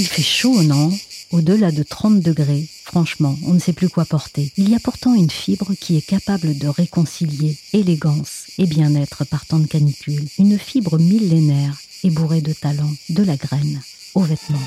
Il 0.00 0.06
fait 0.06 0.22
chaud, 0.22 0.62
non? 0.62 0.90
Au-delà 1.30 1.70
de 1.70 1.82
30 1.82 2.22
degrés, 2.22 2.66
franchement, 2.84 3.38
on 3.46 3.52
ne 3.52 3.58
sait 3.58 3.74
plus 3.74 3.90
quoi 3.90 4.06
porter. 4.06 4.50
Il 4.56 4.70
y 4.70 4.74
a 4.74 4.80
pourtant 4.80 5.14
une 5.14 5.28
fibre 5.28 5.74
qui 5.78 5.98
est 5.98 6.00
capable 6.00 6.56
de 6.56 6.68
réconcilier 6.68 7.58
élégance 7.74 8.46
et 8.56 8.64
bien-être 8.64 9.26
par 9.26 9.44
temps 9.44 9.58
de 9.58 9.66
canicule. 9.66 10.24
Une 10.38 10.58
fibre 10.58 10.98
millénaire 10.98 11.78
et 12.02 12.08
bourrée 12.08 12.40
de 12.40 12.54
talent, 12.54 12.90
de 13.10 13.22
la 13.22 13.36
graine 13.36 13.82
aux 14.14 14.22
vêtements. 14.22 14.58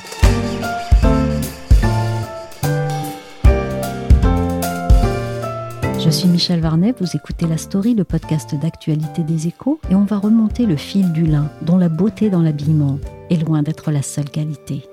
Je 5.97 6.09
suis 6.11 6.27
Michel 6.27 6.59
Varnet, 6.59 6.93
vous 6.99 7.15
écoutez 7.15 7.47
La 7.47 7.57
Story, 7.57 7.95
le 7.95 8.03
podcast 8.03 8.53
d'actualité 8.53 9.23
des 9.23 9.47
échos, 9.47 9.79
et 9.89 9.95
on 9.95 10.05
va 10.05 10.19
remonter 10.19 10.67
le 10.67 10.77
fil 10.77 11.11
du 11.11 11.25
lin, 11.25 11.49
dont 11.63 11.79
la 11.79 11.89
beauté 11.89 12.29
dans 12.29 12.43
l'habillement 12.43 12.99
est 13.31 13.37
loin 13.37 13.63
d'être 13.63 13.89
la 13.89 14.03
seule 14.03 14.29
qualité. 14.29 14.83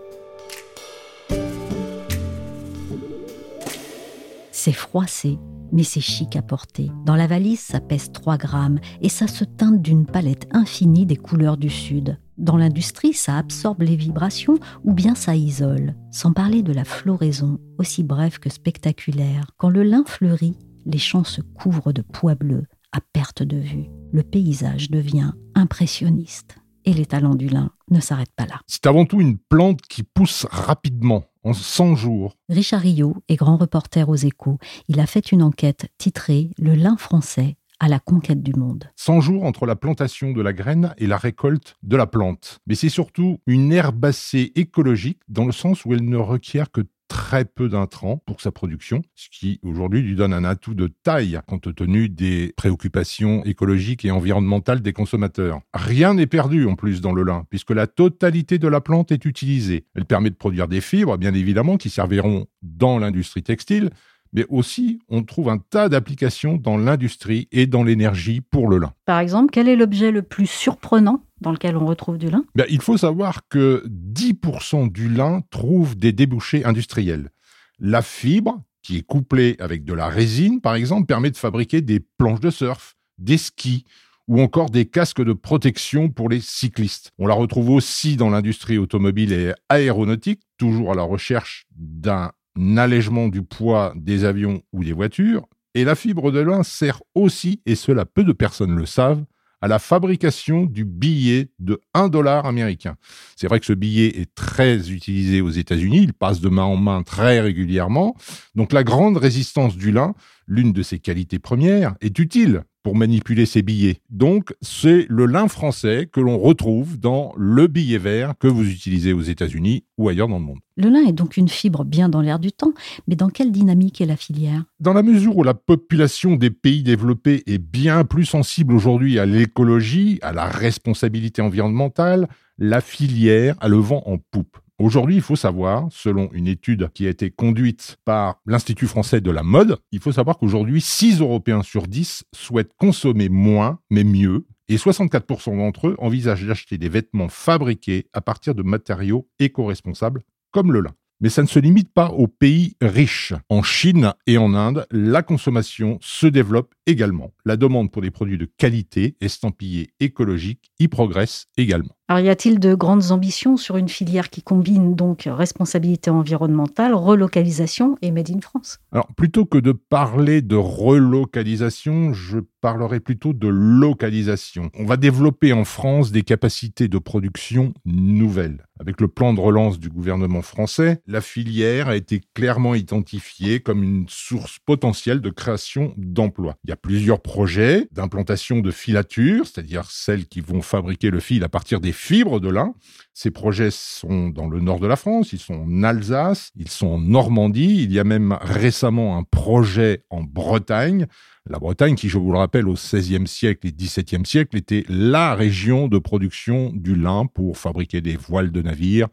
C'est 4.62 4.72
froissé, 4.72 5.38
mais 5.72 5.84
c'est 5.84 6.02
chic 6.02 6.36
à 6.36 6.42
porter. 6.42 6.90
Dans 7.06 7.16
la 7.16 7.26
valise, 7.26 7.60
ça 7.60 7.80
pèse 7.80 8.12
3 8.12 8.36
grammes 8.36 8.78
et 9.00 9.08
ça 9.08 9.26
se 9.26 9.42
teinte 9.44 9.80
d'une 9.80 10.04
palette 10.04 10.46
infinie 10.50 11.06
des 11.06 11.16
couleurs 11.16 11.56
du 11.56 11.70
Sud. 11.70 12.20
Dans 12.36 12.58
l'industrie, 12.58 13.14
ça 13.14 13.38
absorbe 13.38 13.80
les 13.80 13.96
vibrations 13.96 14.58
ou 14.84 14.92
bien 14.92 15.14
ça 15.14 15.34
isole. 15.34 15.96
Sans 16.12 16.34
parler 16.34 16.62
de 16.62 16.74
la 16.74 16.84
floraison, 16.84 17.58
aussi 17.78 18.02
brève 18.02 18.38
que 18.38 18.50
spectaculaire. 18.50 19.46
Quand 19.56 19.70
le 19.70 19.82
lin 19.82 20.04
fleurit, 20.06 20.58
les 20.84 20.98
champs 20.98 21.24
se 21.24 21.40
couvrent 21.40 21.94
de 21.94 22.02
pois 22.02 22.34
bleus 22.34 22.66
à 22.92 22.98
perte 23.14 23.42
de 23.42 23.56
vue. 23.56 23.86
Le 24.12 24.22
paysage 24.22 24.90
devient 24.90 25.32
impressionniste. 25.54 26.58
Et 26.84 26.92
les 26.92 27.06
talents 27.06 27.34
du 27.34 27.48
lin 27.48 27.70
ne 27.90 28.00
s'arrêtent 28.00 28.34
pas 28.36 28.46
là. 28.46 28.60
C'est 28.66 28.86
avant 28.86 29.06
tout 29.06 29.20
une 29.22 29.38
plante 29.38 29.80
qui 29.82 30.02
pousse 30.02 30.46
rapidement 30.50 31.24
en 31.44 31.52
100 31.52 31.96
jours. 31.96 32.36
Richard 32.48 32.80
Rio 32.80 33.16
est 33.28 33.36
grand 33.36 33.56
reporter 33.56 34.08
aux 34.08 34.16
échos. 34.16 34.58
Il 34.88 35.00
a 35.00 35.06
fait 35.06 35.32
une 35.32 35.42
enquête 35.42 35.88
titrée 35.98 36.50
Le 36.58 36.74
lin 36.74 36.96
français 36.96 37.56
à 37.80 37.88
la 37.88 37.98
conquête 37.98 38.42
du 38.42 38.52
monde. 38.52 38.84
100 38.96 39.20
jours 39.22 39.44
entre 39.44 39.64
la 39.64 39.74
plantation 39.74 40.32
de 40.32 40.42
la 40.42 40.52
graine 40.52 40.94
et 40.98 41.06
la 41.06 41.16
récolte 41.16 41.76
de 41.82 41.96
la 41.96 42.06
plante. 42.06 42.58
Mais 42.66 42.74
c'est 42.74 42.90
surtout 42.90 43.38
une 43.46 43.72
herbacée 43.72 44.52
écologique 44.54 45.20
dans 45.28 45.46
le 45.46 45.52
sens 45.52 45.84
où 45.86 45.94
elle 45.94 46.04
ne 46.04 46.18
requiert 46.18 46.70
que 46.70 46.82
très 47.10 47.44
peu 47.44 47.68
d'intrants 47.68 48.22
pour 48.24 48.40
sa 48.40 48.52
production, 48.52 49.02
ce 49.16 49.28
qui 49.30 49.58
aujourd'hui 49.64 50.00
lui 50.00 50.14
donne 50.14 50.32
un 50.32 50.44
atout 50.44 50.74
de 50.74 50.86
taille 51.02 51.40
compte 51.46 51.74
tenu 51.74 52.08
des 52.08 52.54
préoccupations 52.56 53.44
écologiques 53.44 54.04
et 54.04 54.12
environnementales 54.12 54.80
des 54.80 54.92
consommateurs. 54.92 55.60
Rien 55.74 56.14
n'est 56.14 56.28
perdu 56.28 56.66
en 56.66 56.76
plus 56.76 57.00
dans 57.00 57.12
le 57.12 57.24
lin, 57.24 57.44
puisque 57.50 57.72
la 57.72 57.88
totalité 57.88 58.58
de 58.58 58.68
la 58.68 58.80
plante 58.80 59.10
est 59.10 59.24
utilisée. 59.24 59.86
Elle 59.96 60.04
permet 60.04 60.30
de 60.30 60.36
produire 60.36 60.68
des 60.68 60.80
fibres, 60.80 61.18
bien 61.18 61.34
évidemment, 61.34 61.76
qui 61.76 61.90
serviront 61.90 62.46
dans 62.62 63.00
l'industrie 63.00 63.42
textile, 63.42 63.90
mais 64.32 64.46
aussi 64.48 65.00
on 65.08 65.24
trouve 65.24 65.48
un 65.48 65.58
tas 65.58 65.88
d'applications 65.88 66.56
dans 66.56 66.76
l'industrie 66.76 67.48
et 67.50 67.66
dans 67.66 67.82
l'énergie 67.82 68.40
pour 68.40 68.68
le 68.68 68.78
lin. 68.78 68.92
Par 69.04 69.18
exemple, 69.18 69.50
quel 69.52 69.68
est 69.68 69.76
l'objet 69.76 70.12
le 70.12 70.22
plus 70.22 70.46
surprenant 70.46 71.24
dans 71.40 71.52
lequel 71.52 71.76
on 71.76 71.86
retrouve 71.86 72.18
du 72.18 72.30
lin 72.30 72.44
ben, 72.54 72.66
Il 72.68 72.82
faut 72.82 72.96
savoir 72.96 73.48
que 73.48 73.84
10% 73.88 74.90
du 74.92 75.08
lin 75.08 75.42
trouve 75.50 75.96
des 75.96 76.12
débouchés 76.12 76.64
industriels. 76.64 77.30
La 77.78 78.02
fibre, 78.02 78.62
qui 78.82 78.98
est 78.98 79.02
couplée 79.02 79.56
avec 79.58 79.84
de 79.84 79.94
la 79.94 80.08
résine, 80.08 80.60
par 80.60 80.74
exemple, 80.74 81.06
permet 81.06 81.30
de 81.30 81.36
fabriquer 81.36 81.80
des 81.80 82.00
planches 82.00 82.40
de 82.40 82.50
surf, 82.50 82.96
des 83.18 83.38
skis 83.38 83.84
ou 84.28 84.40
encore 84.40 84.70
des 84.70 84.86
casques 84.86 85.24
de 85.24 85.32
protection 85.32 86.08
pour 86.08 86.28
les 86.28 86.40
cyclistes. 86.40 87.10
On 87.18 87.26
la 87.26 87.34
retrouve 87.34 87.70
aussi 87.70 88.16
dans 88.16 88.30
l'industrie 88.30 88.78
automobile 88.78 89.32
et 89.32 89.52
aéronautique, 89.68 90.42
toujours 90.56 90.92
à 90.92 90.94
la 90.94 91.02
recherche 91.02 91.66
d'un 91.76 92.30
allègement 92.76 93.28
du 93.28 93.42
poids 93.42 93.92
des 93.96 94.24
avions 94.24 94.62
ou 94.72 94.84
des 94.84 94.92
voitures. 94.92 95.48
Et 95.74 95.84
la 95.84 95.94
fibre 95.94 96.30
de 96.30 96.40
lin 96.40 96.62
sert 96.62 97.02
aussi, 97.14 97.60
et 97.66 97.74
cela 97.74 98.04
peu 98.04 98.22
de 98.22 98.32
personnes 98.32 98.76
le 98.76 98.86
savent, 98.86 99.24
à 99.60 99.68
la 99.68 99.78
fabrication 99.78 100.64
du 100.64 100.84
billet 100.84 101.50
de 101.58 101.80
1 101.94 102.08
dollar 102.08 102.46
américain. 102.46 102.96
C'est 103.36 103.46
vrai 103.46 103.60
que 103.60 103.66
ce 103.66 103.72
billet 103.72 104.20
est 104.20 104.34
très 104.34 104.90
utilisé 104.90 105.40
aux 105.40 105.50
États-Unis, 105.50 106.02
il 106.02 106.12
passe 106.12 106.40
de 106.40 106.48
main 106.48 106.64
en 106.64 106.76
main 106.76 107.02
très 107.02 107.40
régulièrement. 107.40 108.16
Donc 108.54 108.72
la 108.72 108.84
grande 108.84 109.16
résistance 109.16 109.76
du 109.76 109.92
lin, 109.92 110.14
l'une 110.50 110.72
de 110.72 110.82
ses 110.82 110.98
qualités 110.98 111.38
premières, 111.38 111.94
est 112.02 112.18
utile 112.18 112.64
pour 112.82 112.96
manipuler 112.96 113.46
ces 113.46 113.62
billets. 113.62 114.00
Donc, 114.08 114.54
c'est 114.62 115.06
le 115.08 115.26
lin 115.26 115.48
français 115.48 116.08
que 116.10 116.20
l'on 116.20 116.38
retrouve 116.38 116.98
dans 116.98 117.32
le 117.36 117.66
billet 117.66 117.98
vert 117.98 118.34
que 118.38 118.48
vous 118.48 118.68
utilisez 118.68 119.12
aux 119.12 119.20
États-Unis 119.20 119.84
ou 119.98 120.08
ailleurs 120.08 120.28
dans 120.28 120.38
le 120.38 120.44
monde. 120.44 120.60
Le 120.76 120.88
lin 120.88 121.06
est 121.06 121.12
donc 121.12 121.36
une 121.36 121.48
fibre 121.48 121.84
bien 121.84 122.08
dans 122.08 122.22
l'air 122.22 122.38
du 122.38 122.52
temps, 122.52 122.72
mais 123.06 123.16
dans 123.16 123.28
quelle 123.28 123.52
dynamique 123.52 124.00
est 124.00 124.06
la 124.06 124.16
filière? 124.16 124.64
Dans 124.80 124.94
la 124.94 125.02
mesure 125.02 125.36
où 125.36 125.42
la 125.42 125.54
population 125.54 126.36
des 126.36 126.50
pays 126.50 126.82
développés 126.82 127.42
est 127.46 127.58
bien 127.58 128.04
plus 128.04 128.24
sensible 128.24 128.74
aujourd'hui 128.74 129.18
à 129.18 129.26
l'écologie, 129.26 130.18
à 130.22 130.32
la 130.32 130.46
responsabilité 130.46 131.42
environnementale, 131.42 132.28
la 132.58 132.80
filière 132.80 133.56
a 133.60 133.68
le 133.68 133.76
vent 133.76 134.02
en 134.06 134.16
poupe. 134.18 134.58
Aujourd'hui, 134.80 135.16
il 135.16 135.20
faut 135.20 135.36
savoir, 135.36 135.88
selon 135.90 136.30
une 136.32 136.46
étude 136.46 136.88
qui 136.94 137.06
a 137.06 137.10
été 137.10 137.30
conduite 137.30 137.98
par 138.06 138.40
l'Institut 138.46 138.86
français 138.86 139.20
de 139.20 139.30
la 139.30 139.42
mode, 139.42 139.76
il 139.92 140.00
faut 140.00 140.10
savoir 140.10 140.38
qu'aujourd'hui, 140.38 140.80
6 140.80 141.20
Européens 141.20 141.62
sur 141.62 141.86
10 141.86 142.24
souhaitent 142.34 142.72
consommer 142.78 143.28
moins, 143.28 143.78
mais 143.90 144.04
mieux, 144.04 144.46
et 144.70 144.76
64% 144.76 145.58
d'entre 145.58 145.88
eux 145.88 145.96
envisagent 145.98 146.46
d'acheter 146.46 146.78
des 146.78 146.88
vêtements 146.88 147.28
fabriqués 147.28 148.06
à 148.14 148.22
partir 148.22 148.54
de 148.54 148.62
matériaux 148.62 149.28
éco-responsables 149.38 150.22
comme 150.50 150.72
le 150.72 150.80
lin. 150.80 150.94
Mais 151.20 151.28
ça 151.28 151.42
ne 151.42 151.46
se 151.46 151.58
limite 151.58 151.92
pas 151.92 152.08
aux 152.08 152.28
pays 152.28 152.76
riches. 152.80 153.34
En 153.50 153.62
Chine 153.62 154.14
et 154.26 154.38
en 154.38 154.54
Inde, 154.54 154.86
la 154.90 155.22
consommation 155.22 155.98
se 156.00 156.26
développe 156.26 156.74
également. 156.86 157.34
La 157.44 157.58
demande 157.58 157.92
pour 157.92 158.00
des 158.00 158.10
produits 158.10 158.38
de 158.38 158.50
qualité, 158.56 159.14
estampillés 159.20 159.90
écologiques, 160.00 160.72
y 160.78 160.88
progresse 160.88 161.48
également. 161.58 161.94
Alors, 162.10 162.24
y 162.24 162.28
a-t-il 162.28 162.58
de 162.58 162.74
grandes 162.74 163.12
ambitions 163.12 163.56
sur 163.56 163.76
une 163.76 163.88
filière 163.88 164.30
qui 164.30 164.42
combine 164.42 164.96
donc 164.96 165.28
responsabilité 165.30 166.10
environnementale, 166.10 166.92
relocalisation 166.92 167.96
et 168.02 168.10
Made 168.10 168.32
in 168.32 168.40
France? 168.40 168.80
Alors, 168.90 169.06
plutôt 169.16 169.44
que 169.44 169.58
de 169.58 169.70
parler 169.70 170.42
de 170.42 170.56
relocalisation, 170.56 172.12
je 172.12 172.40
parlerai 172.60 172.98
plutôt 172.98 173.32
de 173.32 173.46
localisation. 173.46 174.70
On 174.76 174.86
va 174.86 174.96
développer 174.96 175.52
en 175.52 175.64
France 175.64 176.10
des 176.10 176.22
capacités 176.22 176.88
de 176.88 176.98
production 176.98 177.74
nouvelles. 177.84 178.66
Avec 178.80 179.00
le 179.00 179.08
plan 179.08 179.34
de 179.34 179.40
relance 179.40 179.78
du 179.78 179.88
gouvernement 179.88 180.42
français, 180.42 181.02
la 181.06 181.20
filière 181.20 181.88
a 181.88 181.96
été 181.96 182.22
clairement 182.34 182.74
identifiée 182.74 183.60
comme 183.60 183.82
une 183.82 184.06
source 184.08 184.58
potentielle 184.64 185.20
de 185.20 185.30
création 185.30 185.94
d'emplois. 185.96 186.56
Il 186.64 186.70
y 186.70 186.72
a 186.72 186.76
plusieurs 186.76 187.20
projets 187.20 187.88
d'implantation 187.92 188.60
de 188.60 188.70
filatures, 188.70 189.46
c'est-à-dire 189.46 189.90
celles 189.90 190.26
qui 190.26 190.40
vont 190.40 190.62
fabriquer 190.62 191.10
le 191.10 191.20
fil 191.20 191.44
à 191.44 191.48
partir 191.48 191.80
des 191.80 191.92
fibres 192.00 192.40
de 192.40 192.48
lin. 192.48 192.74
Ces 193.12 193.30
projets 193.30 193.70
sont 193.70 194.30
dans 194.30 194.48
le 194.48 194.60
nord 194.60 194.80
de 194.80 194.86
la 194.86 194.96
France, 194.96 195.32
ils 195.32 195.38
sont 195.38 195.54
en 195.54 195.82
Alsace, 195.82 196.50
ils 196.56 196.70
sont 196.70 196.86
en 196.86 196.98
Normandie. 196.98 197.82
Il 197.82 197.92
y 197.92 197.98
a 197.98 198.04
même 198.04 198.36
récemment 198.40 199.18
un 199.18 199.22
projet 199.22 200.04
en 200.08 200.22
Bretagne. 200.22 201.06
La 201.50 201.58
Bretagne, 201.58 201.96
qui, 201.96 202.08
je 202.08 202.16
vous 202.16 202.30
le 202.30 202.38
rappelle, 202.38 202.68
au 202.68 202.74
XVIe 202.74 203.26
siècle 203.26 203.66
et 203.66 203.72
XVIIe 203.72 204.24
siècle, 204.24 204.56
était 204.56 204.84
la 204.88 205.34
région 205.34 205.88
de 205.88 205.98
production 205.98 206.70
du 206.72 206.94
lin 206.94 207.26
pour 207.26 207.58
fabriquer 207.58 208.00
des 208.00 208.16
voiles 208.16 208.52
de 208.52 208.62
navires 208.62 209.08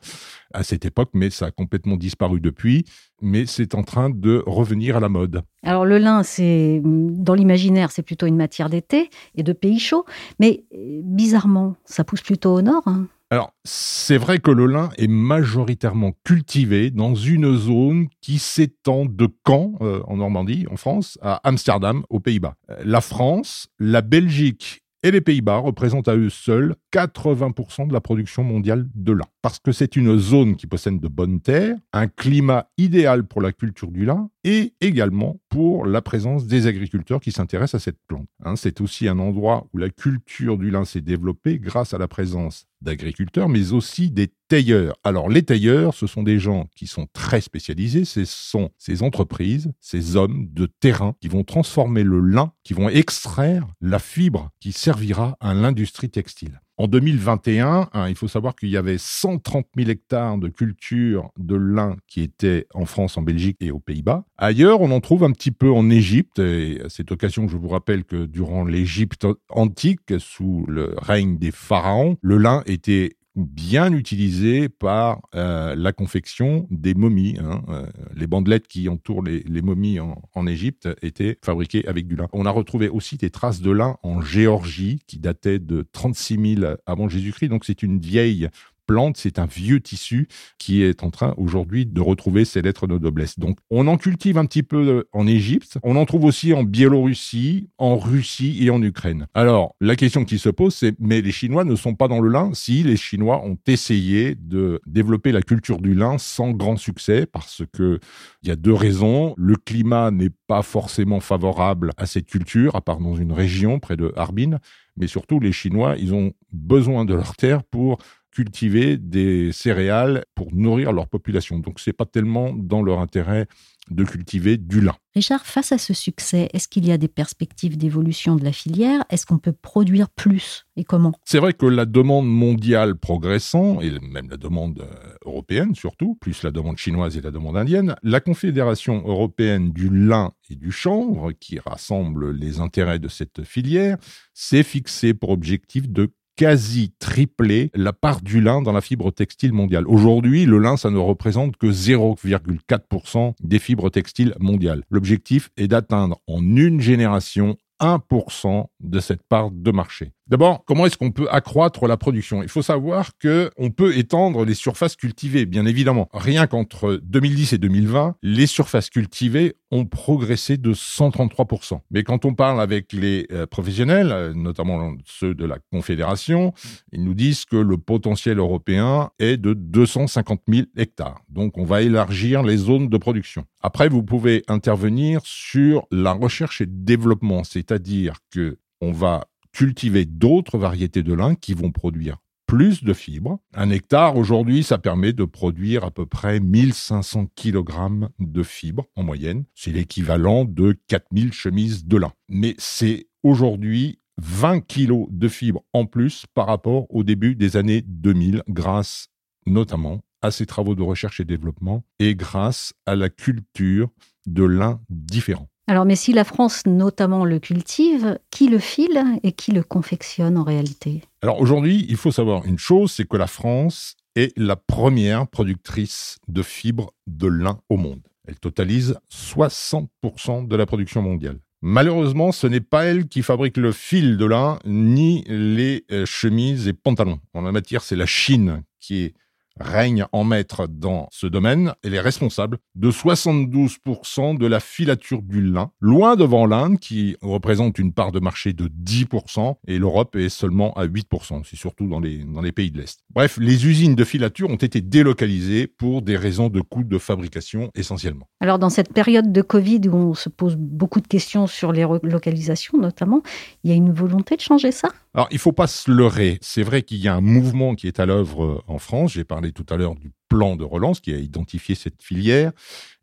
à 0.54 0.62
cette 0.62 0.86
époque, 0.86 1.10
mais 1.16 1.31
ça 1.31 1.48
a 1.48 1.51
complètement 1.51 1.98
disparu 1.98 2.39
depuis. 2.39 2.86
Mais 3.24 3.48
c'est 3.48 3.74
en 3.74 3.81
train 3.81 4.12
de 4.12 4.44
revenir 4.45 4.98
à 4.98 5.00
la 5.00 5.10
mode. 5.10 5.42
Alors 5.63 5.84
le 5.84 5.98
lin, 5.98 6.22
c'est 6.22 6.80
dans 6.84 7.34
l'imaginaire, 7.34 7.89
c'est 7.89 8.04
plutôt 8.04 8.28
une 8.28 8.38
matière 8.38 8.69
d'été 8.69 9.10
et 9.33 9.42
de 9.42 9.51
pays 9.51 9.80
chauds, 9.80 10.06
mais 10.40 10.63
bizarrement, 10.72 11.75
ça 11.86 12.04
pousse 12.04 12.22
plutôt 12.22 12.54
au 12.54 12.62
nord. 12.62 12.83
Hein. 12.86 13.07
Alors, 13.30 13.54
c'est 13.66 14.18
vrai 14.18 14.40
que 14.40 14.52
le 14.52 14.68
lin 14.68 14.90
est 14.98 15.10
majoritairement 15.10 16.14
cultivé 16.24 16.92
dans 16.92 17.14
une 17.14 17.58
zone 17.58 18.08
qui 18.22 18.40
s'étend 18.40 19.06
de 19.06 19.28
Caen, 19.46 19.74
euh, 19.82 20.02
en 20.08 20.18
Normandie, 20.18 20.66
en 20.72 20.78
France, 20.78 21.20
à 21.22 21.42
Amsterdam, 21.44 22.06
aux 22.10 22.22
Pays-Bas. 22.22 22.56
La 22.86 23.02
France, 23.02 23.68
la 23.80 24.02
Belgique 24.02 24.82
et 25.04 25.12
les 25.12 25.22
Pays-Bas 25.22 25.58
représentent 25.58 26.08
à 26.08 26.16
eux 26.16 26.30
seuls 26.30 26.76
80% 26.94 27.88
de 27.88 27.94
la 27.94 28.02
production 28.02 28.44
mondiale 28.44 28.88
de 28.96 29.12
lin. 29.12 29.26
Parce 29.42 29.60
que 29.60 29.72
c'est 29.72 29.96
une 29.96 30.18
zone 30.18 30.56
qui 30.56 30.66
possède 30.66 31.00
de 31.00 31.08
bonnes 31.08 31.42
terres, 31.42 31.76
un 31.94 32.08
climat 32.08 32.70
idéal 32.78 33.26
pour 33.26 33.42
la 33.42 33.52
culture 33.52 33.92
du 33.92 34.06
lin 34.06 34.30
et 34.48 34.74
également 34.80 35.42
pour 35.50 35.86
la 35.86 36.02
présence 36.02 36.48
des 36.48 36.68
agriculteurs 36.68 37.20
qui 37.20 37.34
s'intéressent 37.34 37.82
à 37.82 37.84
cette 37.84 38.00
plante. 38.08 38.30
Hein, 38.46 38.56
c'est 38.56 38.80
aussi 38.80 39.10
un 39.10 39.20
endroit 39.20 39.68
où 39.74 39.78
la 39.78 39.90
culture 39.90 40.58
du 40.58 40.72
lin 40.72 40.86
s'est 40.86 41.02
développée 41.02 41.60
grâce 41.60 41.94
à 41.94 41.98
la 41.98 42.08
présence 42.08 42.66
d'agriculteurs, 42.80 43.50
mais 43.50 43.74
aussi 43.74 44.10
des 44.10 44.30
tailleurs. 44.48 44.96
Alors 45.04 45.28
les 45.28 45.44
tailleurs, 45.44 45.94
ce 45.94 46.08
sont 46.08 46.24
des 46.24 46.40
gens 46.40 46.70
qui 46.78 46.88
sont 46.88 47.08
très 47.12 47.42
spécialisés, 47.42 48.06
ce 48.06 48.24
sont 48.24 48.70
ces 48.78 49.04
entreprises, 49.04 49.74
ces 49.82 50.16
hommes 50.16 50.48
de 50.54 50.66
terrain 50.66 51.14
qui 51.20 51.28
vont 51.28 51.44
transformer 51.44 52.04
le 52.04 52.22
lin, 52.22 52.54
qui 52.64 52.74
vont 52.74 52.88
extraire 52.88 53.68
la 53.82 54.00
fibre 54.00 54.52
qui 54.62 54.72
servira 54.72 55.36
à 55.42 55.54
l'industrie 55.54 56.10
textile. 56.10 56.62
En 56.80 56.88
2021, 56.88 57.90
hein, 57.92 58.08
il 58.08 58.16
faut 58.16 58.28
savoir 58.28 58.56
qu'il 58.56 58.70
y 58.70 58.78
avait 58.78 59.00
130 59.00 59.66
000 59.76 59.90
hectares 59.90 60.38
de 60.38 60.48
culture 60.48 61.32
de 61.36 61.56
lin 61.56 61.98
qui 62.08 62.22
étaient 62.22 62.68
en 62.76 62.86
France, 62.86 63.18
en 63.18 63.24
Belgique 63.24 63.58
et 63.62 63.72
aux 63.72 63.80
Pays-Bas. 63.80 64.26
Ailleurs, 64.38 64.82
on 64.82 64.92
en 64.92 65.00
trouve 65.00 65.24
un 65.24 65.32
petit 65.32 65.50
peu 65.50 65.72
en 65.72 65.90
Égypte. 65.90 66.38
Et 66.38 66.82
à 66.86 66.90
cette 66.90 67.12
occasion, 67.12 67.48
je 67.48 67.58
vous 67.58 67.68
rappelle 67.68 68.04
que 68.04 68.28
durant 68.28 68.64
l'Égypte 68.64 69.26
antique, 69.50 70.20
sous 70.20 70.66
le 70.68 70.94
règne 70.98 71.40
des 71.40 71.50
pharaons, 71.50 72.18
le 72.22 72.38
lin 72.38 72.62
était 72.68 73.17
bien 73.38 73.94
utilisé 73.94 74.68
par 74.68 75.22
euh, 75.36 75.75
la 75.75 75.94
confection 75.94 76.68
des 76.72 76.95
momies. 76.95 77.38
Hein. 77.39 77.63
Euh, 77.69 77.86
les 78.16 78.28
bandelettes 78.28 78.68
qui 78.68 78.89
entourent 78.89 79.24
les, 79.24 79.62
momies 79.62 80.00
en, 80.00 80.48
Égypte 80.48 80.89
étaient 81.01 81.38
fabriquées 81.44 81.88
avec 81.88 82.07
du 82.07 82.16
lin. 82.16 82.28
On 82.34 82.45
a 82.45 82.51
retrouvé 82.51 82.89
aussi 82.89 83.18
des 83.18 83.30
traces 83.30 83.62
de 83.62 83.72
lin 83.72 83.98
en 84.01 84.22
Géorgie 84.22 85.00
qui 85.07 85.19
dataient 85.19 85.60
de 85.60 85.86
36 85.92 86.56
000 86.56 86.75
avant 86.86 87.10
Jésus-Christ. 87.10 87.50
Donc 87.50 87.66
c'est 87.66 87.84
une 87.84 88.00
vieille 88.00 88.50
plante, 88.88 89.18
c'est 89.18 89.38
un 89.38 89.45
vieux 89.45 89.80
tissu 89.80 90.28
qui 90.57 90.81
est 90.81 91.04
en 91.04 91.12
train 91.12 91.36
aujourd'hui 91.38 91.86
de 91.86 92.01
retrouver 92.01 92.45
ses 92.45 92.62
lettres 92.62 92.88
de 92.88 92.98
noblesse. 92.98 93.38
Donc 93.38 93.60
on 93.69 93.86
en 93.88 93.98
cultive 93.98 94.38
un 94.38 94.45
petit 94.45 94.63
peu 94.63 94.88
euh, 94.88 95.10
en 95.12 95.28
Égypte, 95.28 95.78
on 95.84 95.95
en 95.95 96.06
trouve 96.06 96.24
aussi 96.24 96.54
en 96.54 96.63
Biélorussie, 96.63 97.69
en 97.78 97.98
Russie 97.98 98.57
et 98.62 98.69
en 98.69 98.81
Ukraine. 98.81 99.28
Alors 99.34 99.75
la 99.81 99.95
question 99.95 100.25
qui 100.25 100.39
se 100.39 100.50
pose 100.50 100.74
c'est 100.74 100.95
mais 101.00 101.22
les 101.22 101.31
Chinois 101.31 101.66
ne 101.66 101.75
sont 101.75 101.94
pas 101.94 102.07
dans 102.07 102.22
le 102.22 102.30
lin 102.30 102.51
Si 102.54 102.81
les 102.84 102.98
Chinois 102.98 103.44
ont 103.44 103.57
essayé 103.68 104.36
de 104.36 104.81
développer 104.88 105.31
la 105.31 105.42
culture 105.42 105.80
du 105.81 105.94
lin 105.94 106.18
sans 106.18 106.51
grand 106.51 106.78
succès 106.78 107.25
parce 107.25 107.63
que 107.74 108.00
il 108.42 108.50
y 108.50 108.51
a 108.51 108.56
deux 108.56 108.74
raisons, 108.74 109.36
le 109.38 109.56
climat 109.56 110.12
n'est 110.12 110.31
pas 110.48 110.62
forcément 110.62 111.19
favorable 111.19 111.92
à 111.98 112.06
cette 112.06 112.28
culture 112.28 112.75
à 112.75 112.81
part 112.81 113.00
dans 113.00 113.16
une 113.16 113.33
région 113.33 113.80
près 113.80 113.98
de 113.98 114.13
Harbin 114.16 114.60
mais 114.98 115.07
surtout 115.07 115.40
les 115.40 115.51
Chinois, 115.51 115.95
ils 115.98 116.13
ont 116.13 116.33
besoin 116.51 117.06
de 117.06 117.13
leur 117.13 117.36
terre 117.36 117.63
pour 117.63 118.00
cultiver 118.38 118.98
des 118.98 119.51
céréales 119.51 120.24
pour 120.36 120.54
nourrir 120.54 120.92
leur 120.92 121.07
population. 121.07 121.57
Donc 121.57 121.80
ce 121.80 121.89
n'est 121.89 121.94
pas 121.95 122.06
tellement 122.06 122.54
dans 122.54 122.84
leur 122.84 123.00
intérêt 123.00 123.48
de 123.89 124.04
cultiver 124.04 124.57
du 124.57 124.81
lin. 124.81 124.95
Richard, 125.16 125.45
face 125.45 125.72
à 125.72 125.80
ce 125.80 125.94
succès, 125.94 126.50
est-ce 126.54 126.68
qu'il 126.68 126.86
y 126.86 126.92
a 126.92 126.98
des 127.00 127.07
perspectives 127.07 127.78
d'évolution 127.78 128.36
de 128.36 128.44
la 128.44 128.51
filière? 128.51 129.04
Est-ce 129.10 129.25
qu'on 129.25 129.39
peut 129.39 129.54
produire 129.54 130.10
plus 130.10 130.68
et 130.75 130.84
comment? 130.84 131.13
C'est 131.25 131.39
vrai 131.39 131.54
que 131.54 131.66
la 131.66 131.86
demande 131.86 132.28
mondiale 132.28 132.95
progressant, 132.95 133.81
et 133.81 133.89
même 134.00 134.30
la 134.30 134.38
demande 134.38 134.81
euh, 134.81 135.16
européenne 135.25 135.74
surtout, 135.74 136.16
plus 136.22 136.44
la 136.44 136.51
demande 136.51 136.78
chinoise 136.78 137.18
et 137.18 137.22
la 137.22 137.31
demande 137.31 137.57
indienne, 137.57 137.95
la 138.04 138.19
Confédération 138.19 139.01
européenne 139.07 139.72
du 139.72 139.90
lin 139.90 140.33
et 140.50 140.56
du 140.56 140.72
chanvre, 140.72 141.31
qui 141.31 141.57
rassemble 141.57 142.31
les 142.31 142.60
intérêts 142.60 143.00
de 143.00 143.07
cette 143.07 143.44
filière, 143.44 143.98
s'est 144.36 144.63
fixée 144.63 145.16
pour 145.16 145.30
objectif 145.30 145.90
de 145.90 146.12
quasi 146.38 146.94
triplé 147.00 147.72
la 147.74 147.92
part 147.92 148.22
du 148.22 148.39
lin 148.39 148.62
dans 148.62 148.72
la 148.72 148.80
fibre 148.80 149.12
textile 149.12 149.51
mondiale. 149.51 149.86
Aujourd'hui, 149.88 150.45
le 150.45 150.60
lin, 150.60 150.78
ça 150.78 150.92
ne 150.92 151.00
représente 151.00 151.57
que 151.57 151.68
0,4% 151.68 153.34
des 153.42 153.60
fibres 153.60 153.89
textiles 153.89 154.36
mondiales. 154.39 154.84
L'objectif 154.89 155.50
est 155.57 155.68
d'atteindre 155.68 156.22
en 156.28 156.42
une 156.56 156.80
génération 156.80 157.57
1% 157.80 158.66
de 158.80 159.00
cette 159.00 159.24
part 159.24 159.51
de 159.51 159.72
marché. 159.72 160.12
D'abord, 160.28 160.63
comment 160.66 160.86
est-ce 160.86 160.98
qu'on 160.98 161.12
peut 161.12 161.28
accroître 161.30 161.88
la 161.88 161.98
production? 161.98 162.44
Il 162.44 162.50
faut 162.50 162.62
savoir 162.62 163.12
que 163.18 163.50
on 163.57 163.69
peut 163.69 163.98
étendre 163.98 164.45
les 164.45 164.56
surfaces 164.56 164.95
cultivées, 164.95 165.45
bien 165.45 165.66
évidemment. 165.66 166.10
Rien 166.13 166.48
qu'entre 166.48 167.00
2010 167.04 167.54
et 167.54 167.57
2020, 167.57 168.16
les 168.24 168.48
surfaces 168.48 168.90
cultivées 168.90 169.56
ont 169.72 169.86
progressé 169.86 170.58
de 170.58 170.74
133%. 170.74 171.81
Mais 171.92 172.04
quand 172.04 172.25
on 172.25 172.34
parle 172.34 172.62
avec 172.62 172.94
les 172.94 173.28
euh, 173.31 173.46
professionnels, 173.46 174.12
euh, 174.12 174.34
notamment 174.34 174.96
ceux 175.06 175.34
de 175.34 175.46
la 175.46 175.58
Confédération, 175.72 176.54
ils 176.92 177.04
nous 177.04 177.14
disent 177.14 177.46
que 177.46 177.58
le 177.58 177.78
potentiel 177.78 178.40
européen 178.40 179.12
est 179.19 179.38
de 179.38 179.54
250 179.54 180.42
000 180.48 180.68
hectares. 180.78 181.22
Donc 181.30 181.58
on 181.58 181.66
va 181.66 181.81
élargir 181.81 182.44
les 182.44 182.58
zones 182.58 182.88
de 182.88 182.98
production. 182.98 183.46
Après, 183.62 183.90
vous 183.90 184.04
pouvez 184.04 184.44
intervenir 184.48 185.22
sur 185.24 185.88
la 185.92 186.14
recherche 186.14 186.62
et 186.62 186.66
développement, 186.66 187.44
c'est-à-dire 187.44 188.16
que 188.31 188.58
on 188.80 188.92
va 188.92 189.25
cultiver 189.52 190.06
d'autres 190.06 190.58
variétés 190.58 191.04
de 191.04 191.14
lin 191.14 191.36
qui 191.36 191.54
vont 191.54 191.72
produire 191.72 192.18
plus 192.48 192.84
de 192.84 192.94
fibres. 192.94 193.40
Un 193.54 193.70
hectare, 193.70 194.16
aujourd'hui, 194.16 194.64
ça 194.64 194.78
permet 194.78 195.14
de 195.14 195.26
produire 195.26 195.84
à 195.84 195.92
peu 195.92 196.06
près 196.06 196.40
1500 196.40 197.28
kg 197.36 198.08
de 198.20 198.42
fibres 198.42 198.86
en 198.96 199.04
moyenne. 199.04 199.44
C'est 199.54 199.72
l'équivalent 199.72 200.46
de 200.46 200.76
4000 200.88 201.34
chemises 201.34 201.86
de 201.86 201.98
lin. 201.98 202.14
Mais 202.30 202.56
c'est 202.58 203.08
aujourd'hui 203.21 204.00
20 204.18 204.62
kg 204.62 205.06
de 205.12 205.28
fibres 205.28 205.64
en 205.74 205.86
plus 205.86 206.26
par 206.33 206.48
rapport 206.48 206.88
au 206.90 207.04
début 207.04 207.36
des 207.36 207.57
années 207.57 207.83
2000 207.86 208.44
grâce 208.50 209.10
notamment 209.45 210.02
à 210.21 210.31
ces 210.31 210.45
travaux 210.45 210.74
de 210.74 210.81
recherche 210.81 211.19
et 211.19 211.26
développement 211.26 211.83
et 212.00 212.16
grâce 212.16 212.74
à 212.86 212.95
la 212.95 213.10
culture 213.10 213.90
de 214.26 214.44
lin 214.44 214.81
différents. 214.90 215.50
Alors, 215.69 215.86
mais 215.86 215.98
si 215.98 216.14
la 216.14 216.24
France 216.24 216.66
notamment 216.66 217.26
le 217.26 217.40
cultive, 217.40 218.18
qui 218.31 218.48
le 218.48 218.57
file 218.57 219.04
et 219.24 219.33
qui 219.33 219.52
le 219.52 219.64
confectionne 219.64 220.38
en 220.38 220.44
réalité? 220.44 221.02
Alors 221.21 221.42
aujourd'hui, 221.42 221.86
il 221.90 221.97
faut 221.97 222.12
savoir 222.12 222.45
une 222.45 222.59
chose, 222.59 222.92
c'est 222.92 223.07
que 223.07 223.18
la 223.18 223.28
France 223.28 223.95
est 224.16 224.38
la 224.38 224.56
première 224.56 225.28
productrice 225.28 226.18
de 226.28 226.44
fibres 226.44 226.94
de 227.07 227.28
lin 227.28 227.59
au 227.69 227.78
monde. 227.78 228.02
Elle 228.28 228.40
totalise 228.40 229.00
60% 229.12 230.47
de 230.47 230.56
la 230.56 230.66
production 230.66 231.02
mondiale. 231.02 231.40
Malheureusement, 231.62 232.31
ce 232.31 232.45
n'est 232.45 232.62
pas 232.62 232.86
elle 232.86 233.07
qui 233.07 233.24
fabrique 233.24 233.57
le 233.57 233.71
fil 233.71 234.18
de 234.18 234.26
lin 234.26 234.59
ni 234.66 235.24
les 235.28 235.86
euh, 235.92 236.06
chemises 236.06 236.68
et 236.68 236.74
pantalons. 236.74 237.19
En 237.33 237.42
la 237.42 237.52
matière, 237.52 237.81
c'est 237.81 237.95
la 237.95 238.06
Chine 238.06 238.64
qui 238.80 239.04
est 239.04 239.14
règne 239.61 240.06
en 240.11 240.23
maître 240.23 240.68
dans 240.68 241.07
ce 241.11 241.28
domaine. 241.28 241.73
Elle 241.83 241.94
est 241.94 241.99
responsable 241.99 242.57
de 242.76 242.92
72% 242.92 244.37
de 244.37 244.47
la 244.47 244.59
filature 244.59 245.21
du 245.21 245.42
lin, 245.42 245.71
loin 245.80 246.16
devant 246.16 246.45
l'Inde 246.45 246.80
qui 246.80 247.16
représente 247.21 247.80
une 247.80 247.94
part 247.94 248.11
de 248.11 248.19
marché 248.19 248.54
de 248.54 248.68
10% 248.68 249.56
et 249.68 249.78
l'Europe 249.78 250.16
est 250.16 250.30
seulement 250.30 250.73
à 250.73 250.85
8%. 250.85 251.44
C'est 251.45 251.56
surtout 251.56 251.87
dans 251.87 251.99
les, 251.99 252.23
dans 252.23 252.42
les 252.42 252.52
pays 252.52 252.71
de 252.71 252.80
l'Est. 252.80 252.99
Bref, 253.09 253.37
les 253.40 253.66
usines 253.68 253.95
de 253.95 254.04
filature 254.04 254.49
ont 254.49 254.56
été 254.56 254.81
délocalisées 254.81 255.68
pour 255.68 256.02
des 256.02 256.18
raisons 256.18 256.49
de 256.49 256.61
coûts 256.61 256.83
de 256.83 256.97
fabrication 256.97 257.71
essentiellement. 257.76 258.28
Alors 258.40 258.59
dans 258.59 258.69
cette 258.69 258.94
période 258.94 259.31
de 259.31 259.42
Covid 259.42 259.81
où 259.87 259.95
on 259.95 260.14
se 260.14 260.30
pose 260.30 260.56
beaucoup 260.56 261.02
de 261.02 261.07
questions 261.07 261.47
sur 261.47 261.71
les 261.71 261.83
relocalisations 261.83 262.78
notamment, 262.78 263.21
il 263.64 263.71
y 263.71 263.73
a 263.73 263.76
une 263.76 263.92
volonté 263.92 264.35
de 264.35 264.42
changer 264.42 264.71
ça? 264.71 264.90
Alors, 265.18 265.30
il 265.31 265.40
faut 265.40 265.52
pas 265.52 265.66
se 265.66 265.90
leurrer. 265.90 266.38
C'est 266.42 266.62
vrai 266.62 266.83
qu'il 266.83 266.97
y 266.97 267.07
a 267.07 267.16
un 267.16 267.21
mouvement 267.21 267.74
qui 267.74 267.88
est 267.88 268.00
à 268.00 268.06
l'œuvre 268.06 268.45
euh, 268.45 268.62
en 268.68 268.78
France. 268.78 269.14
J'ai 269.14 269.24
parlé 269.24 269.52
tout 269.52 269.66
à 269.68 269.76
l'heure 269.76 269.95
du 269.95 270.12
plan 270.30 270.56
de 270.56 270.64
relance 270.64 271.00
qui 271.00 271.12
a 271.12 271.18
identifié 271.18 271.74
cette 271.74 272.04
filière. 272.04 272.52